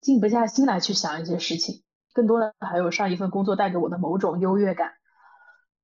[0.00, 1.82] 静不下心来去想一些事情。
[2.12, 4.92] 更多的还有上一份工作带给我的某种优越感。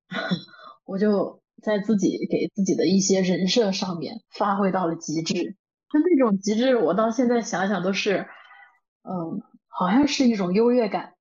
[0.84, 5.56] 我就在自己给自己的一些人设上面发挥到了极致，
[5.90, 8.26] 就那种极致，我到现在想想都是，
[9.02, 11.14] 嗯，好像是一种优越感，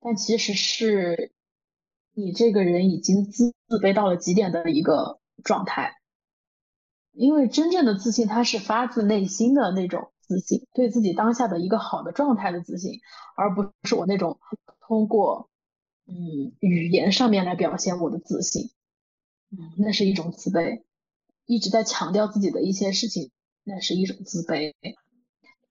[0.00, 1.32] 但其实是
[2.14, 5.96] 你这个人已经自自卑到了极点的一个状态。
[7.12, 13.00] 因为真正的自信，它是发自内心的那种自信，对自己当下的一个好的状态的自信，
[13.36, 14.38] 而不是我那种
[14.80, 15.48] 通过。
[16.04, 18.72] 嗯，语言上面来表现我的自信，
[19.52, 20.82] 嗯，那是一种自卑，
[21.46, 23.30] 一直在强调自己的一些事情，
[23.64, 24.74] 那是一种自卑。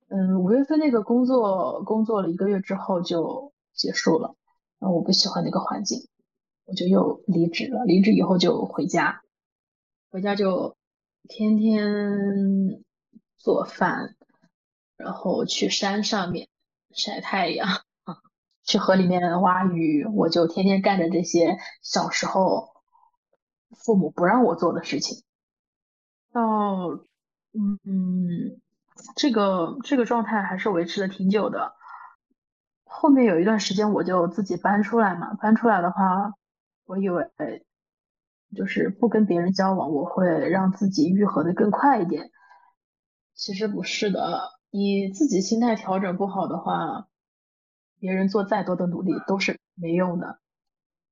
[0.09, 4.35] 嗯，五月份那个工作工作了一个月之后就结束了，
[4.79, 6.07] 然后我不喜欢那个环境，
[6.65, 7.85] 我就又离职了。
[7.85, 9.21] 离职以后就回家，
[10.09, 10.75] 回家就
[11.29, 12.83] 天天
[13.37, 14.15] 做饭，
[14.97, 16.49] 然后去山上面
[16.93, 17.67] 晒太阳。
[18.63, 22.69] 去河里面挖鱼，我就天天干着这些小时候
[23.75, 25.23] 父母不让我做的事情。
[26.31, 26.99] 到
[27.53, 28.61] 嗯嗯，
[29.15, 31.73] 这个这个状态还是维持的挺久的。
[32.85, 36.33] 后面有一段时间我就自己搬出来嘛，搬出来的话，
[36.85, 37.25] 我以为
[38.55, 42.31] 就是不跟别人交往，我会让自己愈合的更快一点。
[43.33, 47.07] 其实不是的，你自己心态调整不好的话，
[47.99, 50.39] 别人做再多的努力都是没用的。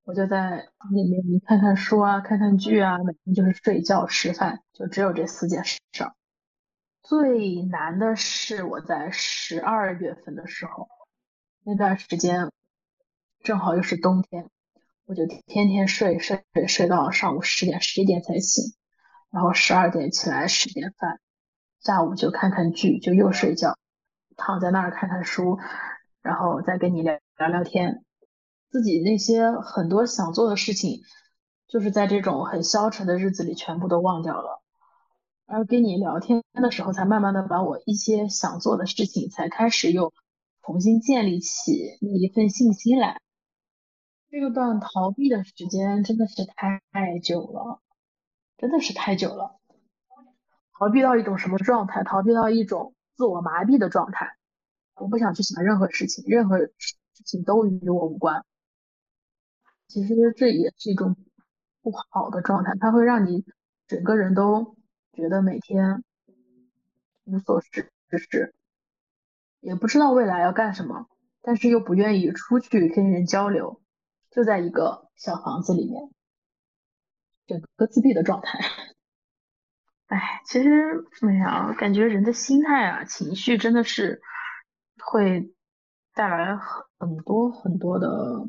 [0.04, 5.78] 我就在里面看看书啊，看看剧啊，每天就是睡觉、吃饭，就只有这四件事。
[7.10, 10.86] 最难的是我在十二月份的时候，
[11.64, 12.52] 那段时间
[13.42, 14.48] 正好又是冬天，
[15.06, 18.76] 我就天天睡睡睡到上午十点、十一点才醒，
[19.32, 21.18] 然后十二点起来吃点饭，
[21.80, 23.76] 下午就看看剧，就又睡觉，
[24.36, 25.58] 躺在那儿看看书，
[26.22, 28.04] 然后再跟你聊聊聊天。
[28.70, 31.00] 自己那些很多想做的事情，
[31.66, 34.62] 就是在这种很消沉的日子里全部都忘掉了，
[35.52, 40.12] 而跟你聊天的时候，才慢慢的把我一些想做的事情，才开始又
[40.62, 43.20] 重新建立起那一份信心来。
[44.30, 47.80] 这个段逃避的时间真的是太久了，
[48.58, 49.58] 真的是太久了，
[50.78, 52.04] 逃避到一种什么状态？
[52.04, 54.36] 逃避到一种自我麻痹的状态。
[54.94, 58.44] 我不想去想任何事情，任何事情都与我无关。
[59.88, 61.16] 其实这也是一种
[61.82, 63.44] 不好的状态，它会让你
[63.88, 64.76] 整个人都
[65.12, 66.02] 觉得每天
[67.24, 68.54] 无所事事，
[69.60, 71.08] 也不知道未来要干什么，
[71.42, 73.80] 但是又不愿意出去跟人交流，
[74.30, 76.10] 就在一个小房子里面，
[77.46, 78.58] 整个自闭的状态。
[80.06, 84.22] 哎，其实哎呀，感觉人的心态啊、情绪真的是
[85.04, 85.52] 会
[86.14, 86.56] 带来
[86.98, 88.48] 很多很多的。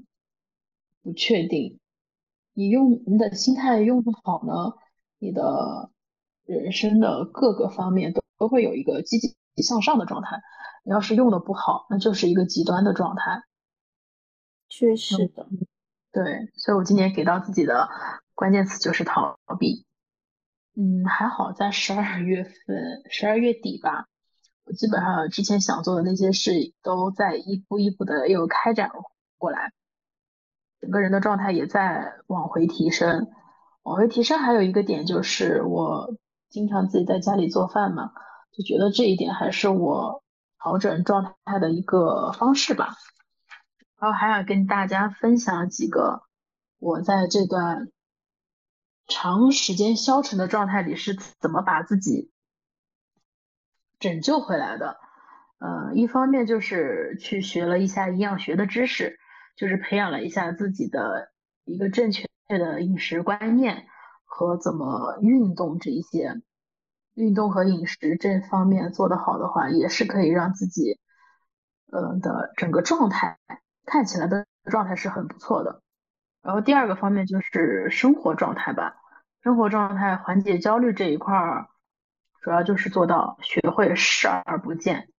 [1.04, 1.80] 不确定，
[2.54, 4.78] 你用你的心态用不好呢，
[5.18, 5.90] 你的
[6.46, 10.42] 人生的各个方面都都会有一个积极向上的状态。
[10.84, 13.44] 你要是用的不好，那就是一个极端的状态。
[14.68, 15.48] 确实的，
[16.12, 17.90] 对，所以我今年给到自己的
[18.34, 19.86] 关键词就是逃避。
[20.76, 24.08] 嗯，还好在十二月份、十二月底吧，
[24.64, 28.90] 我基本上之前想做的那些事都在一步一步的又开展
[29.38, 29.74] 过来。
[30.80, 33.28] 整个人的状态也在往回提升，
[33.84, 36.16] 往回提升还有一个点就是我
[36.52, 38.12] 经常自己在家里做饭嘛，
[38.52, 40.22] 就觉得这一点还是我
[40.62, 42.96] 调整状态的一个方式吧。
[43.98, 46.22] 然后还想跟大家分享几个
[46.78, 47.90] 我在这段
[49.08, 52.30] 长时间消沉的状态里是怎么把自己
[53.98, 54.98] 拯救回来的。
[55.58, 59.18] 呃，一方面就是去学了一下营养学的知识。
[59.58, 61.30] 就是培养了一下自己的
[61.66, 63.86] 一个正确的饮食观念
[64.34, 66.42] 和怎么运动这一些，
[67.16, 70.98] 运动和饮食这方面做得好的话，也是可以让自己，
[71.92, 73.38] 呃的整个状态
[73.86, 75.82] 看起来的状态是很不错的。
[76.42, 78.96] 然后第二个方面就是生活状态吧，
[79.44, 81.68] 生活状态缓解焦虑这一块儿，
[82.42, 85.10] 主要就是做到学会视而不见，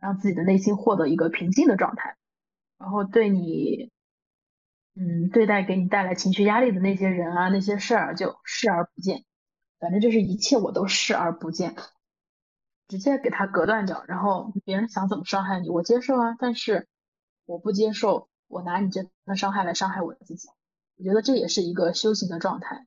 [0.00, 2.16] 让自己的内心获得一个平静的状态。
[2.78, 3.92] 然后对你，
[4.96, 9.24] 嗯，对待给你带来情绪压力的那些人啊，那些事儿就视而不见，
[9.80, 11.74] 反正就是一切我都视而不见，
[12.88, 14.04] 直接给他隔断掉。
[14.06, 16.86] 然后别人想怎么伤害你，我接受啊，但是
[17.44, 20.48] 我不接受我拿你这的伤害来伤害我自己。
[20.96, 22.86] 我觉得这也是一个修行的状态。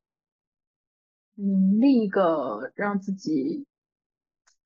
[1.36, 3.68] 嗯，另一个让自己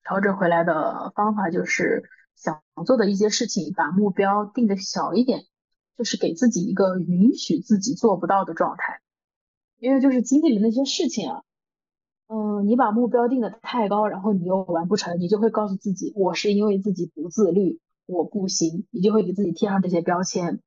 [0.04, 2.08] 调整回来的方法就是。
[2.34, 5.44] 想做的一些事情，把目标定的小一点，
[5.96, 9.00] 就是给自己一个允许自己做不到的状态。
[9.78, 11.42] 因为就是经历了那些事情啊，
[12.28, 20.60] 嗯，你把目标定的太高，然后你又完不成，你就会告诉自己，我是因为自己不自律，我不行，你就会给自己贴上这些标签。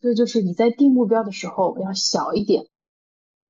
[0.00, 2.66] 所以就是你在定目标的时候要小一点，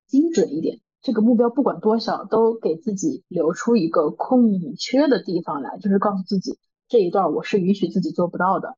[0.07, 0.81] 精准一点。
[1.01, 6.59] 这个目标不管多小，都给自己留出一个空缺的地方来，就是告诉自己。
[6.87, 8.77] 这一段我是允许自己做不到的，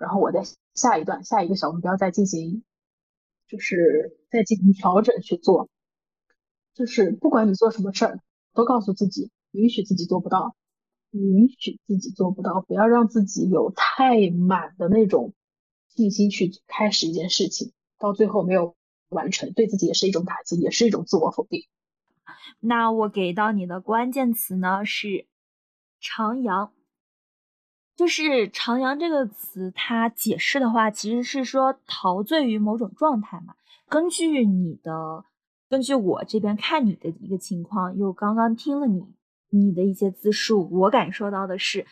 [0.00, 0.40] 然后我在
[0.74, 2.64] 下一段下一个小目标再进行，
[3.46, 5.68] 就是再进行调整去做，
[6.72, 8.20] 就是不管你做什么事儿，
[8.54, 10.56] 都告诉自己允许自己做不到，
[11.10, 15.34] 允许自己做不到，不要让自己有太满的那种
[15.88, 18.74] 信心去开始一件事情，到最后没有
[19.10, 21.66] 完成，对自己也是一种打击，也是一种自我否定。
[22.58, 25.26] 那我给到你的关键词呢是
[26.00, 26.70] 徜徉。
[28.00, 33.52] 就是“徜徉”这个词，它解释的话，其实是说陶醉于某种状态嘛。
[33.90, 35.22] 根据你的
[35.68, 39.04] 根据我这边看你的一个情况，又刚刚听了你
[39.50, 41.84] 你的一些自述，我感受到的是，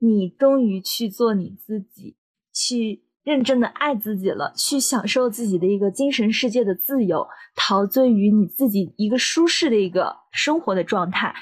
[0.00, 2.16] 你终于去做你自己，
[2.52, 11.32] 去认真的爱自己了，去享受自己的一个精神世界的自由，陶醉于你自己一个舒适的一个生活的状态。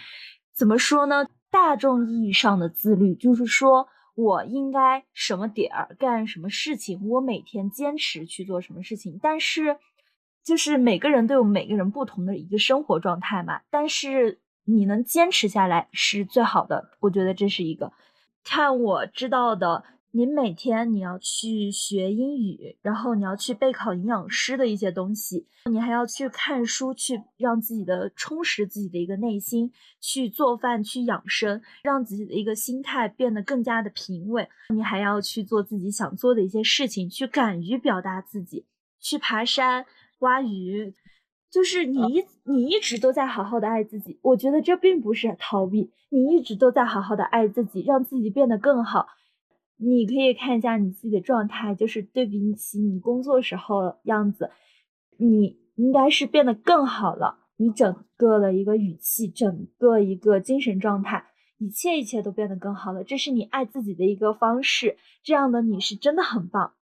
[0.54, 1.26] 怎么说呢？
[1.50, 3.88] 大众意义上的自律，就是说
[4.20, 9.78] 我应该什么点儿干什么事情，我每天坚持去做什么事情，但是。
[10.42, 17.92] 就是每个人都有每个人不同的一个生活状态嘛，但是你能坚持下来是最好的，我觉得这是一个。
[18.42, 34.48] 看我知道的，你每天你要去学英语，然后你要去备考营养师的一些东西，你还要去看书，去让自己的充实自己的一个内心，去做饭，去养生，让自己的一个心态变得更加的平稳。
[34.74, 38.66] 你还要去做自己想做的一些事情，去敢于表达自己，
[39.00, 39.86] 去爬山。
[40.18, 40.92] 挖鱼，
[41.50, 49.06] 就是你一你一直都在好好的爱自己，我觉得这并不是逃避，你一直都在好好的爱自己，让自己变得更好。
[49.82, 54.50] 你可以看一下你自己的状态，就是对比起你工作时候的样子，
[55.16, 57.38] 你应该是变得更好了。
[57.56, 61.24] 你整个的一个语气，整个一个精神状态，
[61.58, 63.04] 一切一切都变得更好了。
[63.04, 66.74] 这是你爱自己的一个方式，这样的你是真的很棒。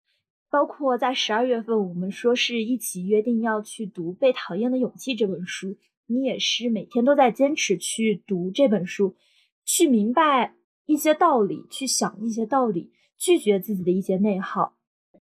[0.50, 9.16] 包括在十二月份，我们说是一起约定要去读《被讨厌的勇气》这本书，你也是每天都在坚持去读这本书，
[9.66, 10.54] 去明白
[10.88, 14.74] 一些道理，去想一些道理，拒绝自己的一些内耗。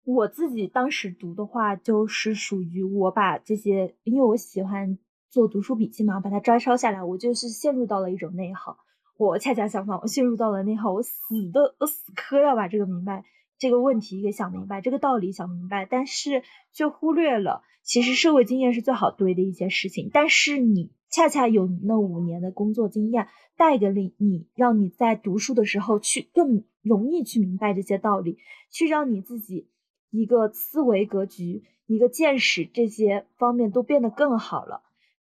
[0.04, 4.98] 我自己当时读的话，就是属于我把这些，因为我喜欢
[5.28, 8.78] 做读书笔记嘛，把它摘抄下来，我就是陷入到了一种内耗。
[9.18, 13.24] 我恰恰相反，我陷入到了内耗，我死的我死磕要把这个明白。
[13.58, 16.42] 这个问题给想明白，这个道理想明白，但是
[16.72, 20.08] 却忽略了，其实社会经验是最好堆的一些事情。
[20.10, 28.38] 但是你恰恰有那五年的工作经验，带给了你，让你在读书的时候去更容易去明白这些道理，
[28.70, 29.68] 去让你自己
[30.10, 34.82] 一个思维格局、一个见识这些方面都变得更好了。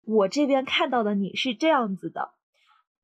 [0.05, 2.32] 我这边看到的你是这样子的。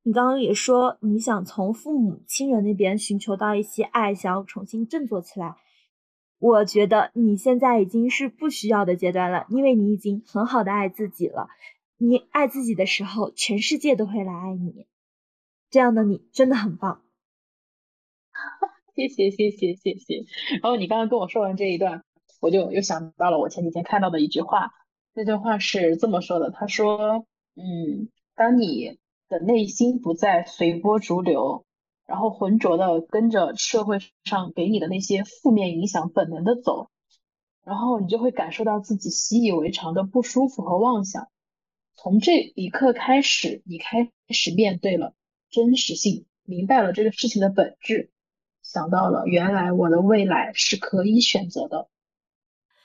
[0.02, 5.56] 你刚刚也说你想从父母亲人那边寻求到一些爱，想要重新振作起来。
[6.38, 11.48] 我觉得你现在已经是不需要的阶段了，因为你已经很好的爱自己了。
[12.02, 14.86] 你爱自己的时候，全世界都会来爱你。
[15.68, 17.02] 这样的你真的很棒。
[18.96, 20.24] 谢谢谢谢谢谢。
[20.62, 22.02] 然后你刚刚跟我说完这一段，
[22.40, 24.70] 我就又想到了我前几天看到的一句话。
[25.12, 28.98] 那句话是这么说的：他说，嗯，当你。
[29.30, 31.64] 的内心不再随波逐流，
[32.04, 36.90] 然后浑浊的跟着社会上给你的那些负面影响本能的走，
[37.64, 41.28] 然后你就会感受到自己习以为常的不舒服和妄想。
[42.02, 45.14] 从这一刻开始，你开始面对了
[45.50, 48.10] 真实性，明白了这个事情的本质，
[48.62, 51.90] 想到了原来我的未来是可以选择的。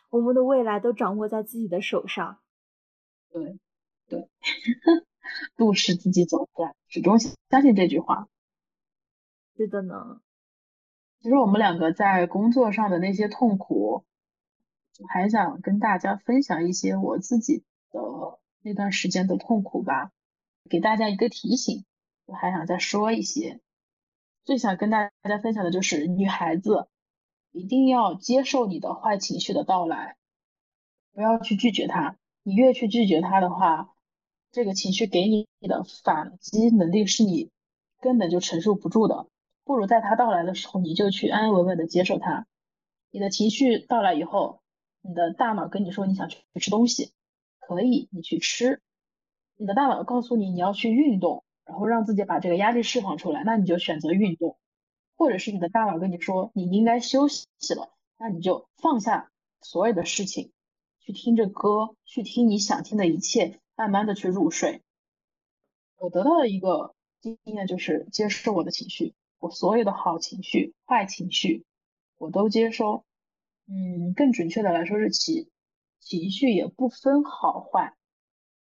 [0.09, 2.39] 我们的未来都掌握在自己的手上。
[3.31, 3.57] 对，
[4.09, 4.27] 对。
[5.55, 8.27] 路是自己走的，始终相信这句话。
[9.55, 10.19] 是的呢。
[11.21, 14.03] 其实我们两个在工作上的那些痛苦，
[15.07, 20.11] 还想跟大家分享一些我自己的那段时间的痛苦吧，
[20.67, 21.85] 给大家一个提醒。
[22.25, 23.59] 我还想再说一些，
[24.43, 26.87] 最想跟大家分享的就是，女孩子
[27.51, 30.17] 一定要接受你的坏情绪的到来，
[31.13, 32.17] 不要去拒绝它。
[32.41, 33.93] 你越去拒绝它的话，
[34.51, 37.51] 这个情绪给你的反击能力是你
[38.01, 39.27] 根本就承受不住的，
[39.63, 42.47] 不如在它到来的时候，你就去安安稳稳的接受它。
[43.11, 44.59] 你的情绪到来以后，
[45.01, 47.11] 你的大脑跟你说你想去吃东西，
[47.67, 48.81] 可以，你去吃。
[49.55, 54.57] 你的大脑告诉你你要去运动，然后让自己把这个压力释放出来，那你就选择运动。
[55.15, 60.51] 或者是你的大脑跟你说你应该休息了，那你就放下所有的事情，
[60.99, 63.59] 去听着歌，去听你想听的一切。
[63.77, 64.83] 慢慢的去入睡，
[65.97, 71.65] 我得到的一个经验就是接受我的情绪，我所有的好情绪、坏情绪
[72.17, 73.03] 我都接收。
[73.67, 75.49] 嗯，更准确的来说是其
[76.05, 77.95] 情绪也不分好坏，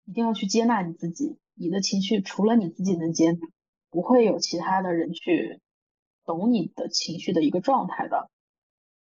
[0.05, 1.39] 一定要去接纳你自己。
[1.55, 3.39] 你的情绪除了你自己能接纳，
[3.89, 5.59] 不会有其他的人去
[6.27, 8.31] 懂你的情绪的一个状态的。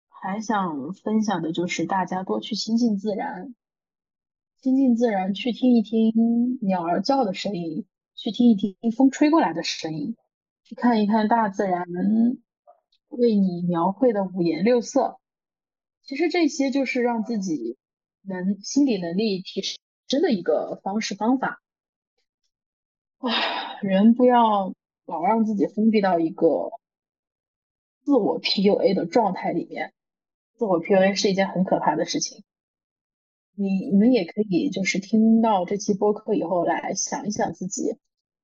[0.08, 3.54] 还想分享的就是大家多去亲近自然。
[4.62, 10.16] 亲近自然，去听一听鸟儿叫的声音，去听一听风吹过来的声音，
[10.62, 11.84] 去看一看大自然
[13.08, 15.20] 为你描绘的五颜六色。
[16.04, 17.76] 其实这些就是让自己
[18.26, 19.62] 能心理能力提
[20.06, 21.62] 真的一个方式方法。
[23.18, 23.30] 啊，
[23.80, 24.74] 人不要
[25.06, 26.72] 老让自己封闭到一个
[28.02, 29.94] 自我 PUA 的状态里面，
[30.54, 32.44] 自我 PUA 是一件很可怕的事情。
[33.56, 37.96] 你你们也可以就是听到这期播客以后来想一想自己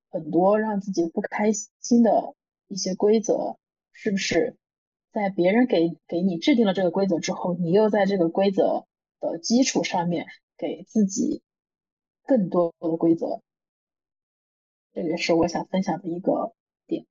[0.08, 2.34] 很多让自己不开心的
[2.68, 3.58] 一些规则，
[3.92, 4.56] 是不是
[5.12, 8.86] 在别人给给你制定了这个规则之后，你又在这个规则
[9.20, 11.42] 的基础上面给自己
[12.26, 13.42] 更多的规则？
[14.92, 16.52] 这也是我想分享的一个
[16.86, 17.06] 点。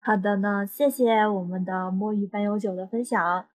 [0.00, 3.48] 好的呢，谢谢我们的摸鱼半永久的分享。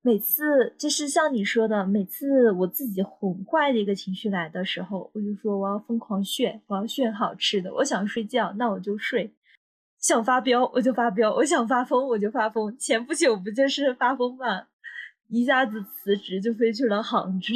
[0.00, 7.72] 每次就是像你说的，每次我自己很坏的一个情绪来的时候，我就说我要疯狂炫，我要炫好吃的。
[7.72, 9.30] 我想睡觉，那我就睡；
[9.98, 12.76] 想发飙，我就发飙；我想发疯，我就发疯。
[12.78, 14.68] 前不久不就是发疯吗？
[15.28, 17.54] 一下子辞职就飞去了杭州。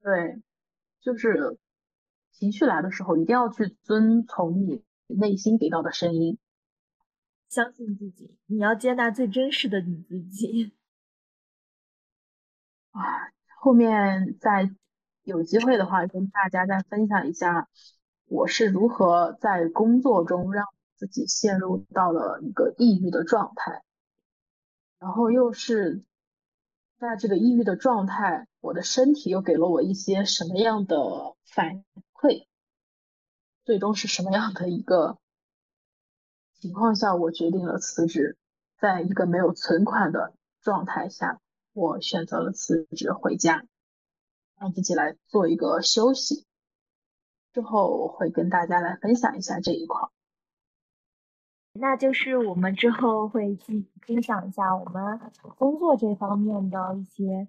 [0.00, 0.40] 对，
[1.00, 1.58] 就是
[2.32, 6.38] 情绪来的时候，一定要去遵从你内心给到的声音，
[7.48, 10.72] 相信自己，你要接纳最真实的你自己。
[12.92, 13.00] 啊，
[13.60, 14.70] 后面再
[15.24, 17.68] 有机会的话，跟大家再分享一下
[18.26, 23.82] 我是如何在工作中让自己陷入到了一个抑郁的状态，
[24.98, 26.04] 然后又是
[26.98, 31.84] 在这个抑郁的状态，我的身体又给了我一些什么样的反
[32.14, 32.46] 馈，
[33.64, 35.18] 最终是什么样的一个
[36.58, 38.38] 情况下，我决定了辞职，
[38.78, 41.40] 在一个没有存款的状态下。
[41.74, 43.66] 我选择了辞职回家，
[44.58, 46.46] 让自己来做一个休息。
[47.52, 50.08] 之后我会跟大家来分享一下这一块。
[51.80, 55.20] 那就是我们之后会去分享一下我们
[55.56, 57.48] 工作这方面的一些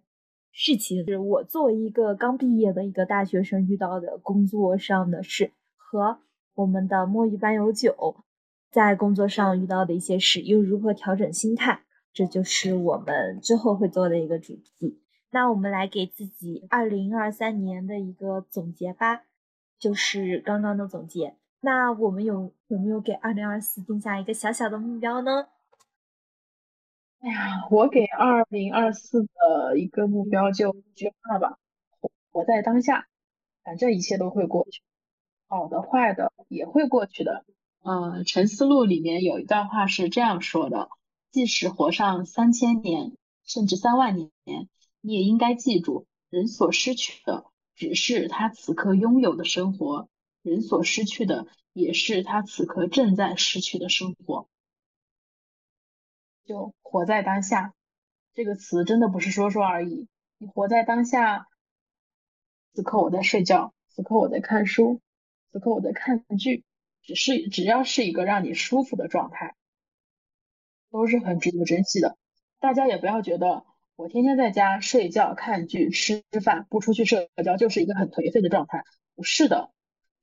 [0.51, 1.05] 事情。
[1.05, 6.19] 是我作为一个刚毕业的一个大学生遇到的工作上的事，和
[6.55, 8.23] 我们的摸鱼班有酒
[8.71, 11.83] 在工作上遇到的一些事，又如何调整心态。
[12.13, 15.01] 这就是我们之后会做的一个主题。
[15.29, 19.23] 那我们来给自己二零二三年的一个总结吧，
[19.77, 21.35] 就是刚刚的总结。
[21.59, 25.47] 那我们有有没有给二零二四定下一个小小的目标呢？
[27.19, 31.57] 哎呀，我给二零二四的一个目标就一句话吧：
[32.31, 33.07] 活在当下，
[33.63, 34.81] 反正一切都会过去，
[35.47, 37.43] 好的坏的也会过去的。
[37.83, 40.89] 嗯，《沉思录》里面有一段话是这样说的。
[41.31, 44.69] 即使活上三千年，甚至三万年，
[45.01, 47.45] 你也应该记住，人所失去的
[47.75, 50.07] 只是他此刻拥有的生活，
[50.47, 54.47] 人所失去的也是他此刻正在失去的生活。
[56.45, 57.73] 就活在当下，
[58.33, 60.07] 这个词真的不是说说而已。
[60.37, 61.47] 你活在当下，
[62.73, 65.01] 此刻我在睡觉，此刻我在看书，
[65.51, 66.63] 此刻我在看剧，
[67.01, 69.55] 只是只要是一个让你舒服的状态。
[70.89, 72.17] 都是很值得珍惜的。
[72.59, 73.65] 大家也不要觉得
[73.97, 78.83] 我天天在家睡觉、看剧、吃饭，不出去社交就是一个很颓废的状态。
[79.13, 79.69] 不是的，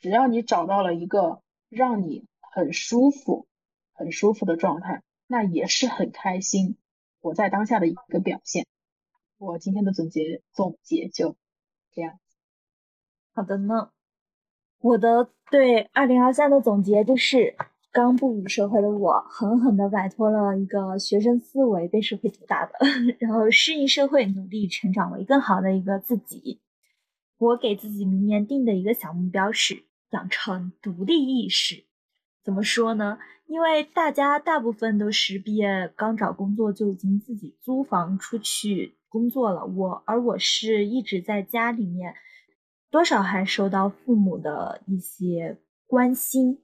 [0.05, 1.41] 只要你找到了一个
[1.71, 3.47] 让你很舒服、
[3.95, 6.77] 很舒服的状态，那也是很开心、
[7.23, 8.67] 活在当下的一个表现。
[9.39, 11.37] 我今天的总结总结就
[11.95, 12.19] 这样。
[13.33, 13.93] 好的呢，
[14.79, 17.57] 我的对二零二三的总结就是。
[17.91, 22.73] 刚步入社会的我，狠狠地摆脱了一个学生思维，被社会毒打的，
[23.21, 26.61] 然后适应社会，努力成长为更好的一个自己。
[27.39, 29.85] 我给自己明年定的一个小目标是
[30.15, 31.85] 养成独立意识。
[32.43, 33.19] 怎么说呢？
[33.47, 42.15] 因为大家大部分都是毕业刚找工作就已经自己租房出去工作了，我而我是一直在家里面，
[42.91, 46.61] 多少还受到父母的一些关心。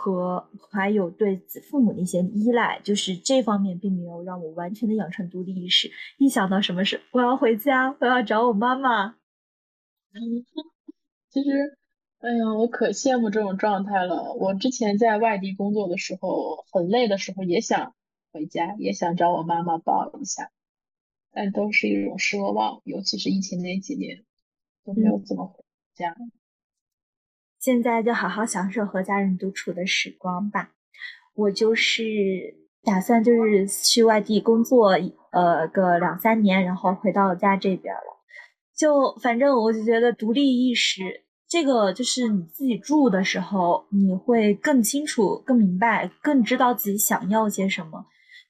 [0.00, 5.90] 和还有对父母的一些依赖，就是这方面并没有让我完全的养成独立意识。
[6.18, 9.16] 一想到什么事，我要回家，我要找我妈妈。
[11.28, 11.50] 其实，
[12.20, 14.32] 哎呀，我可羡慕这种状态了。
[14.34, 17.94] 我之前在外地工作的时候，很累的时候也想
[18.32, 20.50] 回家，也想找我妈妈抱一下，
[21.32, 22.82] 但都是一种奢望。
[22.84, 24.24] 尤其是疫情那几年，
[24.84, 25.64] 都没有怎么回
[25.94, 26.16] 家。
[27.60, 30.72] 现在就好好享受和家人独处的时光吧。
[31.34, 34.98] 我就是打算就是去外地工作，
[35.30, 38.18] 呃，个两三年，然后回到家这边了。
[38.76, 48.04] 就反正我就觉得独立意识这个，就是你自己住的时候，你会更清楚、更明白、更知道自己想要些什么，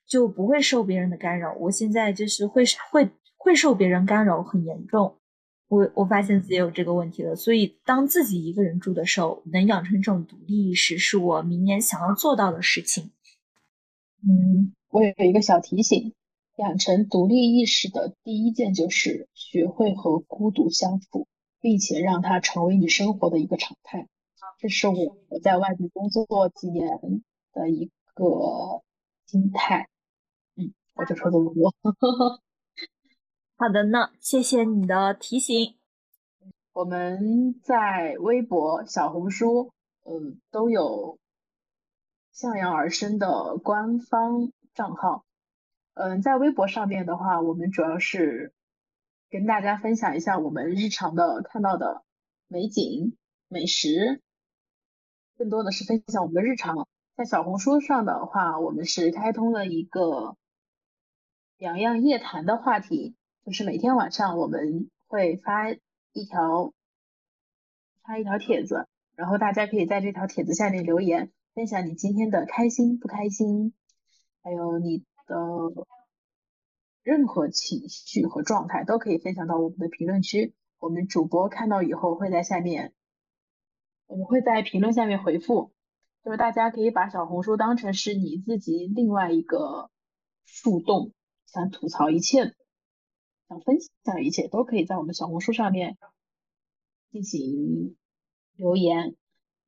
[0.07, 1.55] 就不会受别人的干扰。
[1.55, 5.15] 我现在就是会会会受别人干扰很严重。
[5.69, 13.13] 我我发现自己有这个问题了，所以当自己一个人住的时候，能养成这种独立意识，是我明年想要做到的事情。
[14.23, 16.15] 嗯，我有一个小提醒，
[16.57, 21.29] 养成独立意识的第一件就是学会和孤独相处，
[21.61, 24.09] 并且让它成为你生活的一个常态。
[24.59, 26.99] 这是我我在外地工作几年
[27.53, 28.83] 的一个
[29.27, 29.89] 心态。
[30.57, 31.73] 嗯，我就说这么多。
[33.57, 35.77] 好的呢，谢谢你的提醒。
[36.73, 39.73] 我们在微博、小红书，
[40.05, 41.19] 嗯，都有
[42.33, 45.25] 向阳而生的官方账号。
[45.95, 48.53] 嗯，在微博上面的话，我们主要是
[49.31, 52.03] 跟大家分享一下我们日常的看到的
[52.47, 53.17] 美景、
[53.49, 54.23] 美食，
[55.37, 56.89] 更多的是分享我们的日常。
[57.17, 60.37] 在小红书上的话，我们是开通了一个
[61.59, 63.17] “洋洋夜谈”的话题。
[63.45, 65.71] 就是每天晚上我们会发
[66.13, 66.75] 一条
[68.03, 73.73] 发一条帖子，然后大家可以在这条帖子下面留言，分享你今天的开心不开心，
[74.43, 75.37] 还有你的
[77.03, 80.55] 任何情绪和状态都可以分享到我们的评论区。
[80.79, 82.93] 我们主播看到以后会在下面，
[84.07, 85.73] 我们会在评论下面回复。
[86.25, 89.91] 就是大家可以把小红书当成是你自己另外一个
[90.45, 91.13] 树洞，
[91.47, 92.55] 想吐槽一切。
[93.49, 95.97] 想分享一切都可以在我们小红书上面
[97.11, 97.97] 进行
[98.57, 99.17] 留言，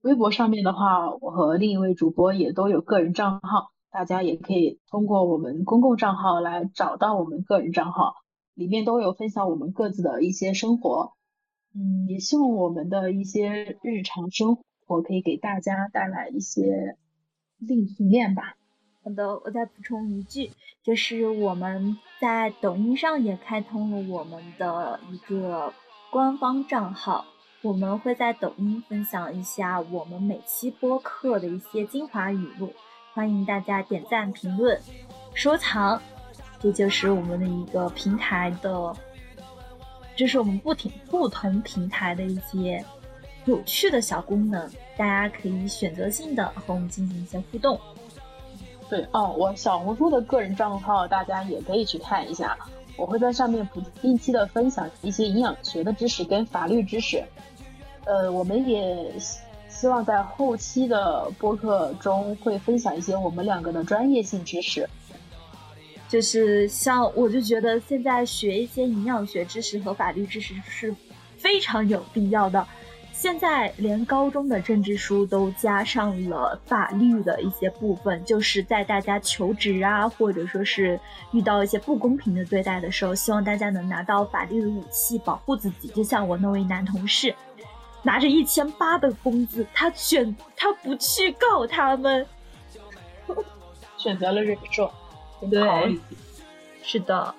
[0.03, 8.15] 微博上面的话，我和另一位主播也都有个人账号，大家也可以通过我们公共账号来找到我们个人账号，
[8.55, 11.15] 里面都有分享我们各自的一些生活，
[11.75, 16.97] 嗯，也希望我们的一些日常生活可以给大家带来一些
[17.59, 18.55] 另一面吧。
[19.03, 20.51] 好的，我再补充一句，
[20.85, 25.73] 就是我们在抖音上也开通了我们的一个
[26.13, 27.25] 官方账号，
[27.63, 32.73] 我们会在抖音分享一下我们每期播客的一些精华语录，
[33.21, 34.81] 欢迎大家点赞、评论、
[35.35, 36.01] 收藏。
[36.59, 38.97] 这就是我们的一个平台的，
[40.17, 42.83] 这是我们不停不同平台的一些
[43.45, 44.67] 有趣的小功能，
[44.97, 47.79] 大家可以选择性的和我们进行一些互动。
[48.89, 52.57] 对哦，我小红书的个人账号大家也可以去看一下，
[52.97, 57.23] 我会在上面不定期的分享一些营养学的知识跟法律知识。
[58.07, 59.13] 呃，我们也
[59.71, 64.87] 希望在后期的播客中会分享一些我们两个的专业性知识。
[66.09, 70.95] 就是像我就觉得现在学一些营养学知识和法律知识是
[71.39, 72.67] 非常有必要的。
[73.13, 80.99] 现在连高中的政治书都加上了法律的一些部分，就是在大家求职啊，或者说是
[81.33, 85.89] 遇到一些不公平的对待的时候，希望大家能拿到法律的武器保护自己。
[85.89, 87.35] 就像我那位男同事，
[88.03, 92.27] 拿着一千八的工资，他选他不去告他们，
[93.97, 94.91] 选择了忍受。
[95.51, 95.99] 对，
[96.83, 97.35] 是的，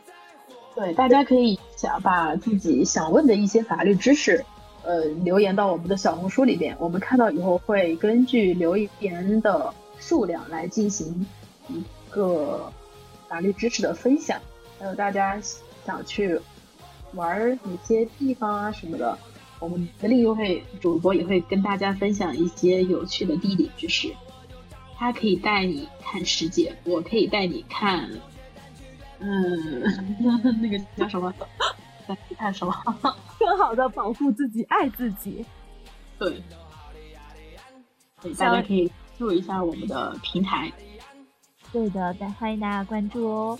[0.75, 4.43] 对，大家可以想把自己想问的一些法律知识。
[4.83, 11.23] 呃，留言到我们的小红书里边，我们看到以后会根据留言的数量来进行
[11.67, 12.73] 一个
[13.27, 14.41] 法律知识的分享。
[14.79, 15.39] 还有大家
[15.85, 16.41] 想去
[17.13, 19.15] 玩哪些地方啊什么的，
[19.61, 24.13] 我们的另一位主播也会跟大家分享一些有趣的地理知识。
[24.97, 28.09] 他可以带你看世界，我可以带你看，
[29.19, 29.81] 嗯，
[30.61, 31.33] 那个叫什么？
[32.07, 32.73] 带你看什么？
[33.39, 35.45] 更好的保护自己，爱自己。
[36.19, 36.43] 对，
[38.37, 40.71] 大家可以注意一下我们的平台。
[41.71, 43.59] 对的，再欢迎大家关注哦。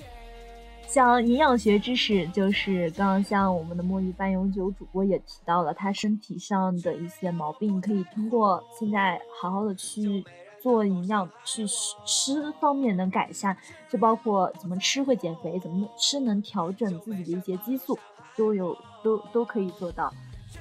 [0.92, 10.22] 像营养学知识，就是刚刚像我们的墨鱼半永久主播也提到了，他身体上的一些毛病，可以通过现在好好的去
[10.62, 11.66] 做营养，去
[12.06, 13.56] 吃方面能改善，
[13.90, 17.98] 就包括怎么吃会减肥，怎么吃能调整自己的一些激素。
[18.36, 20.14] 都有都都可以做到，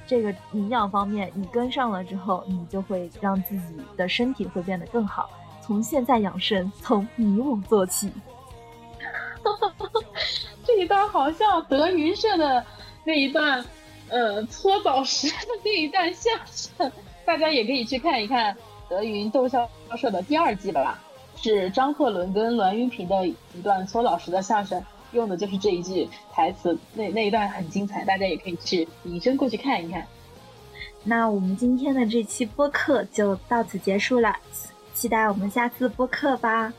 [0.07, 5.28] 这个营养方面你跟上了之后，你就会让自己的身体会变得更好。
[5.61, 8.12] 从现在养生，从你我做起。
[10.81, 12.64] 这一段好像德云社的
[13.05, 13.62] 那一段，
[14.09, 16.91] 呃，搓澡时的那一段相声，
[17.26, 18.57] 大家也可以去看一看
[18.89, 19.68] 德云逗笑
[19.99, 20.99] 社的第二季吧，
[21.37, 24.83] 是张鹤伦跟栾云平的一段搓澡时的相声。
[25.12, 30.07] 用的就是这一句台词，那那一段很精彩，大家也可以去引申过去看一看。
[31.05, 34.35] 那我们今天的这期播客就到此结束了，
[34.95, 36.72] 期待我们下次播客吧。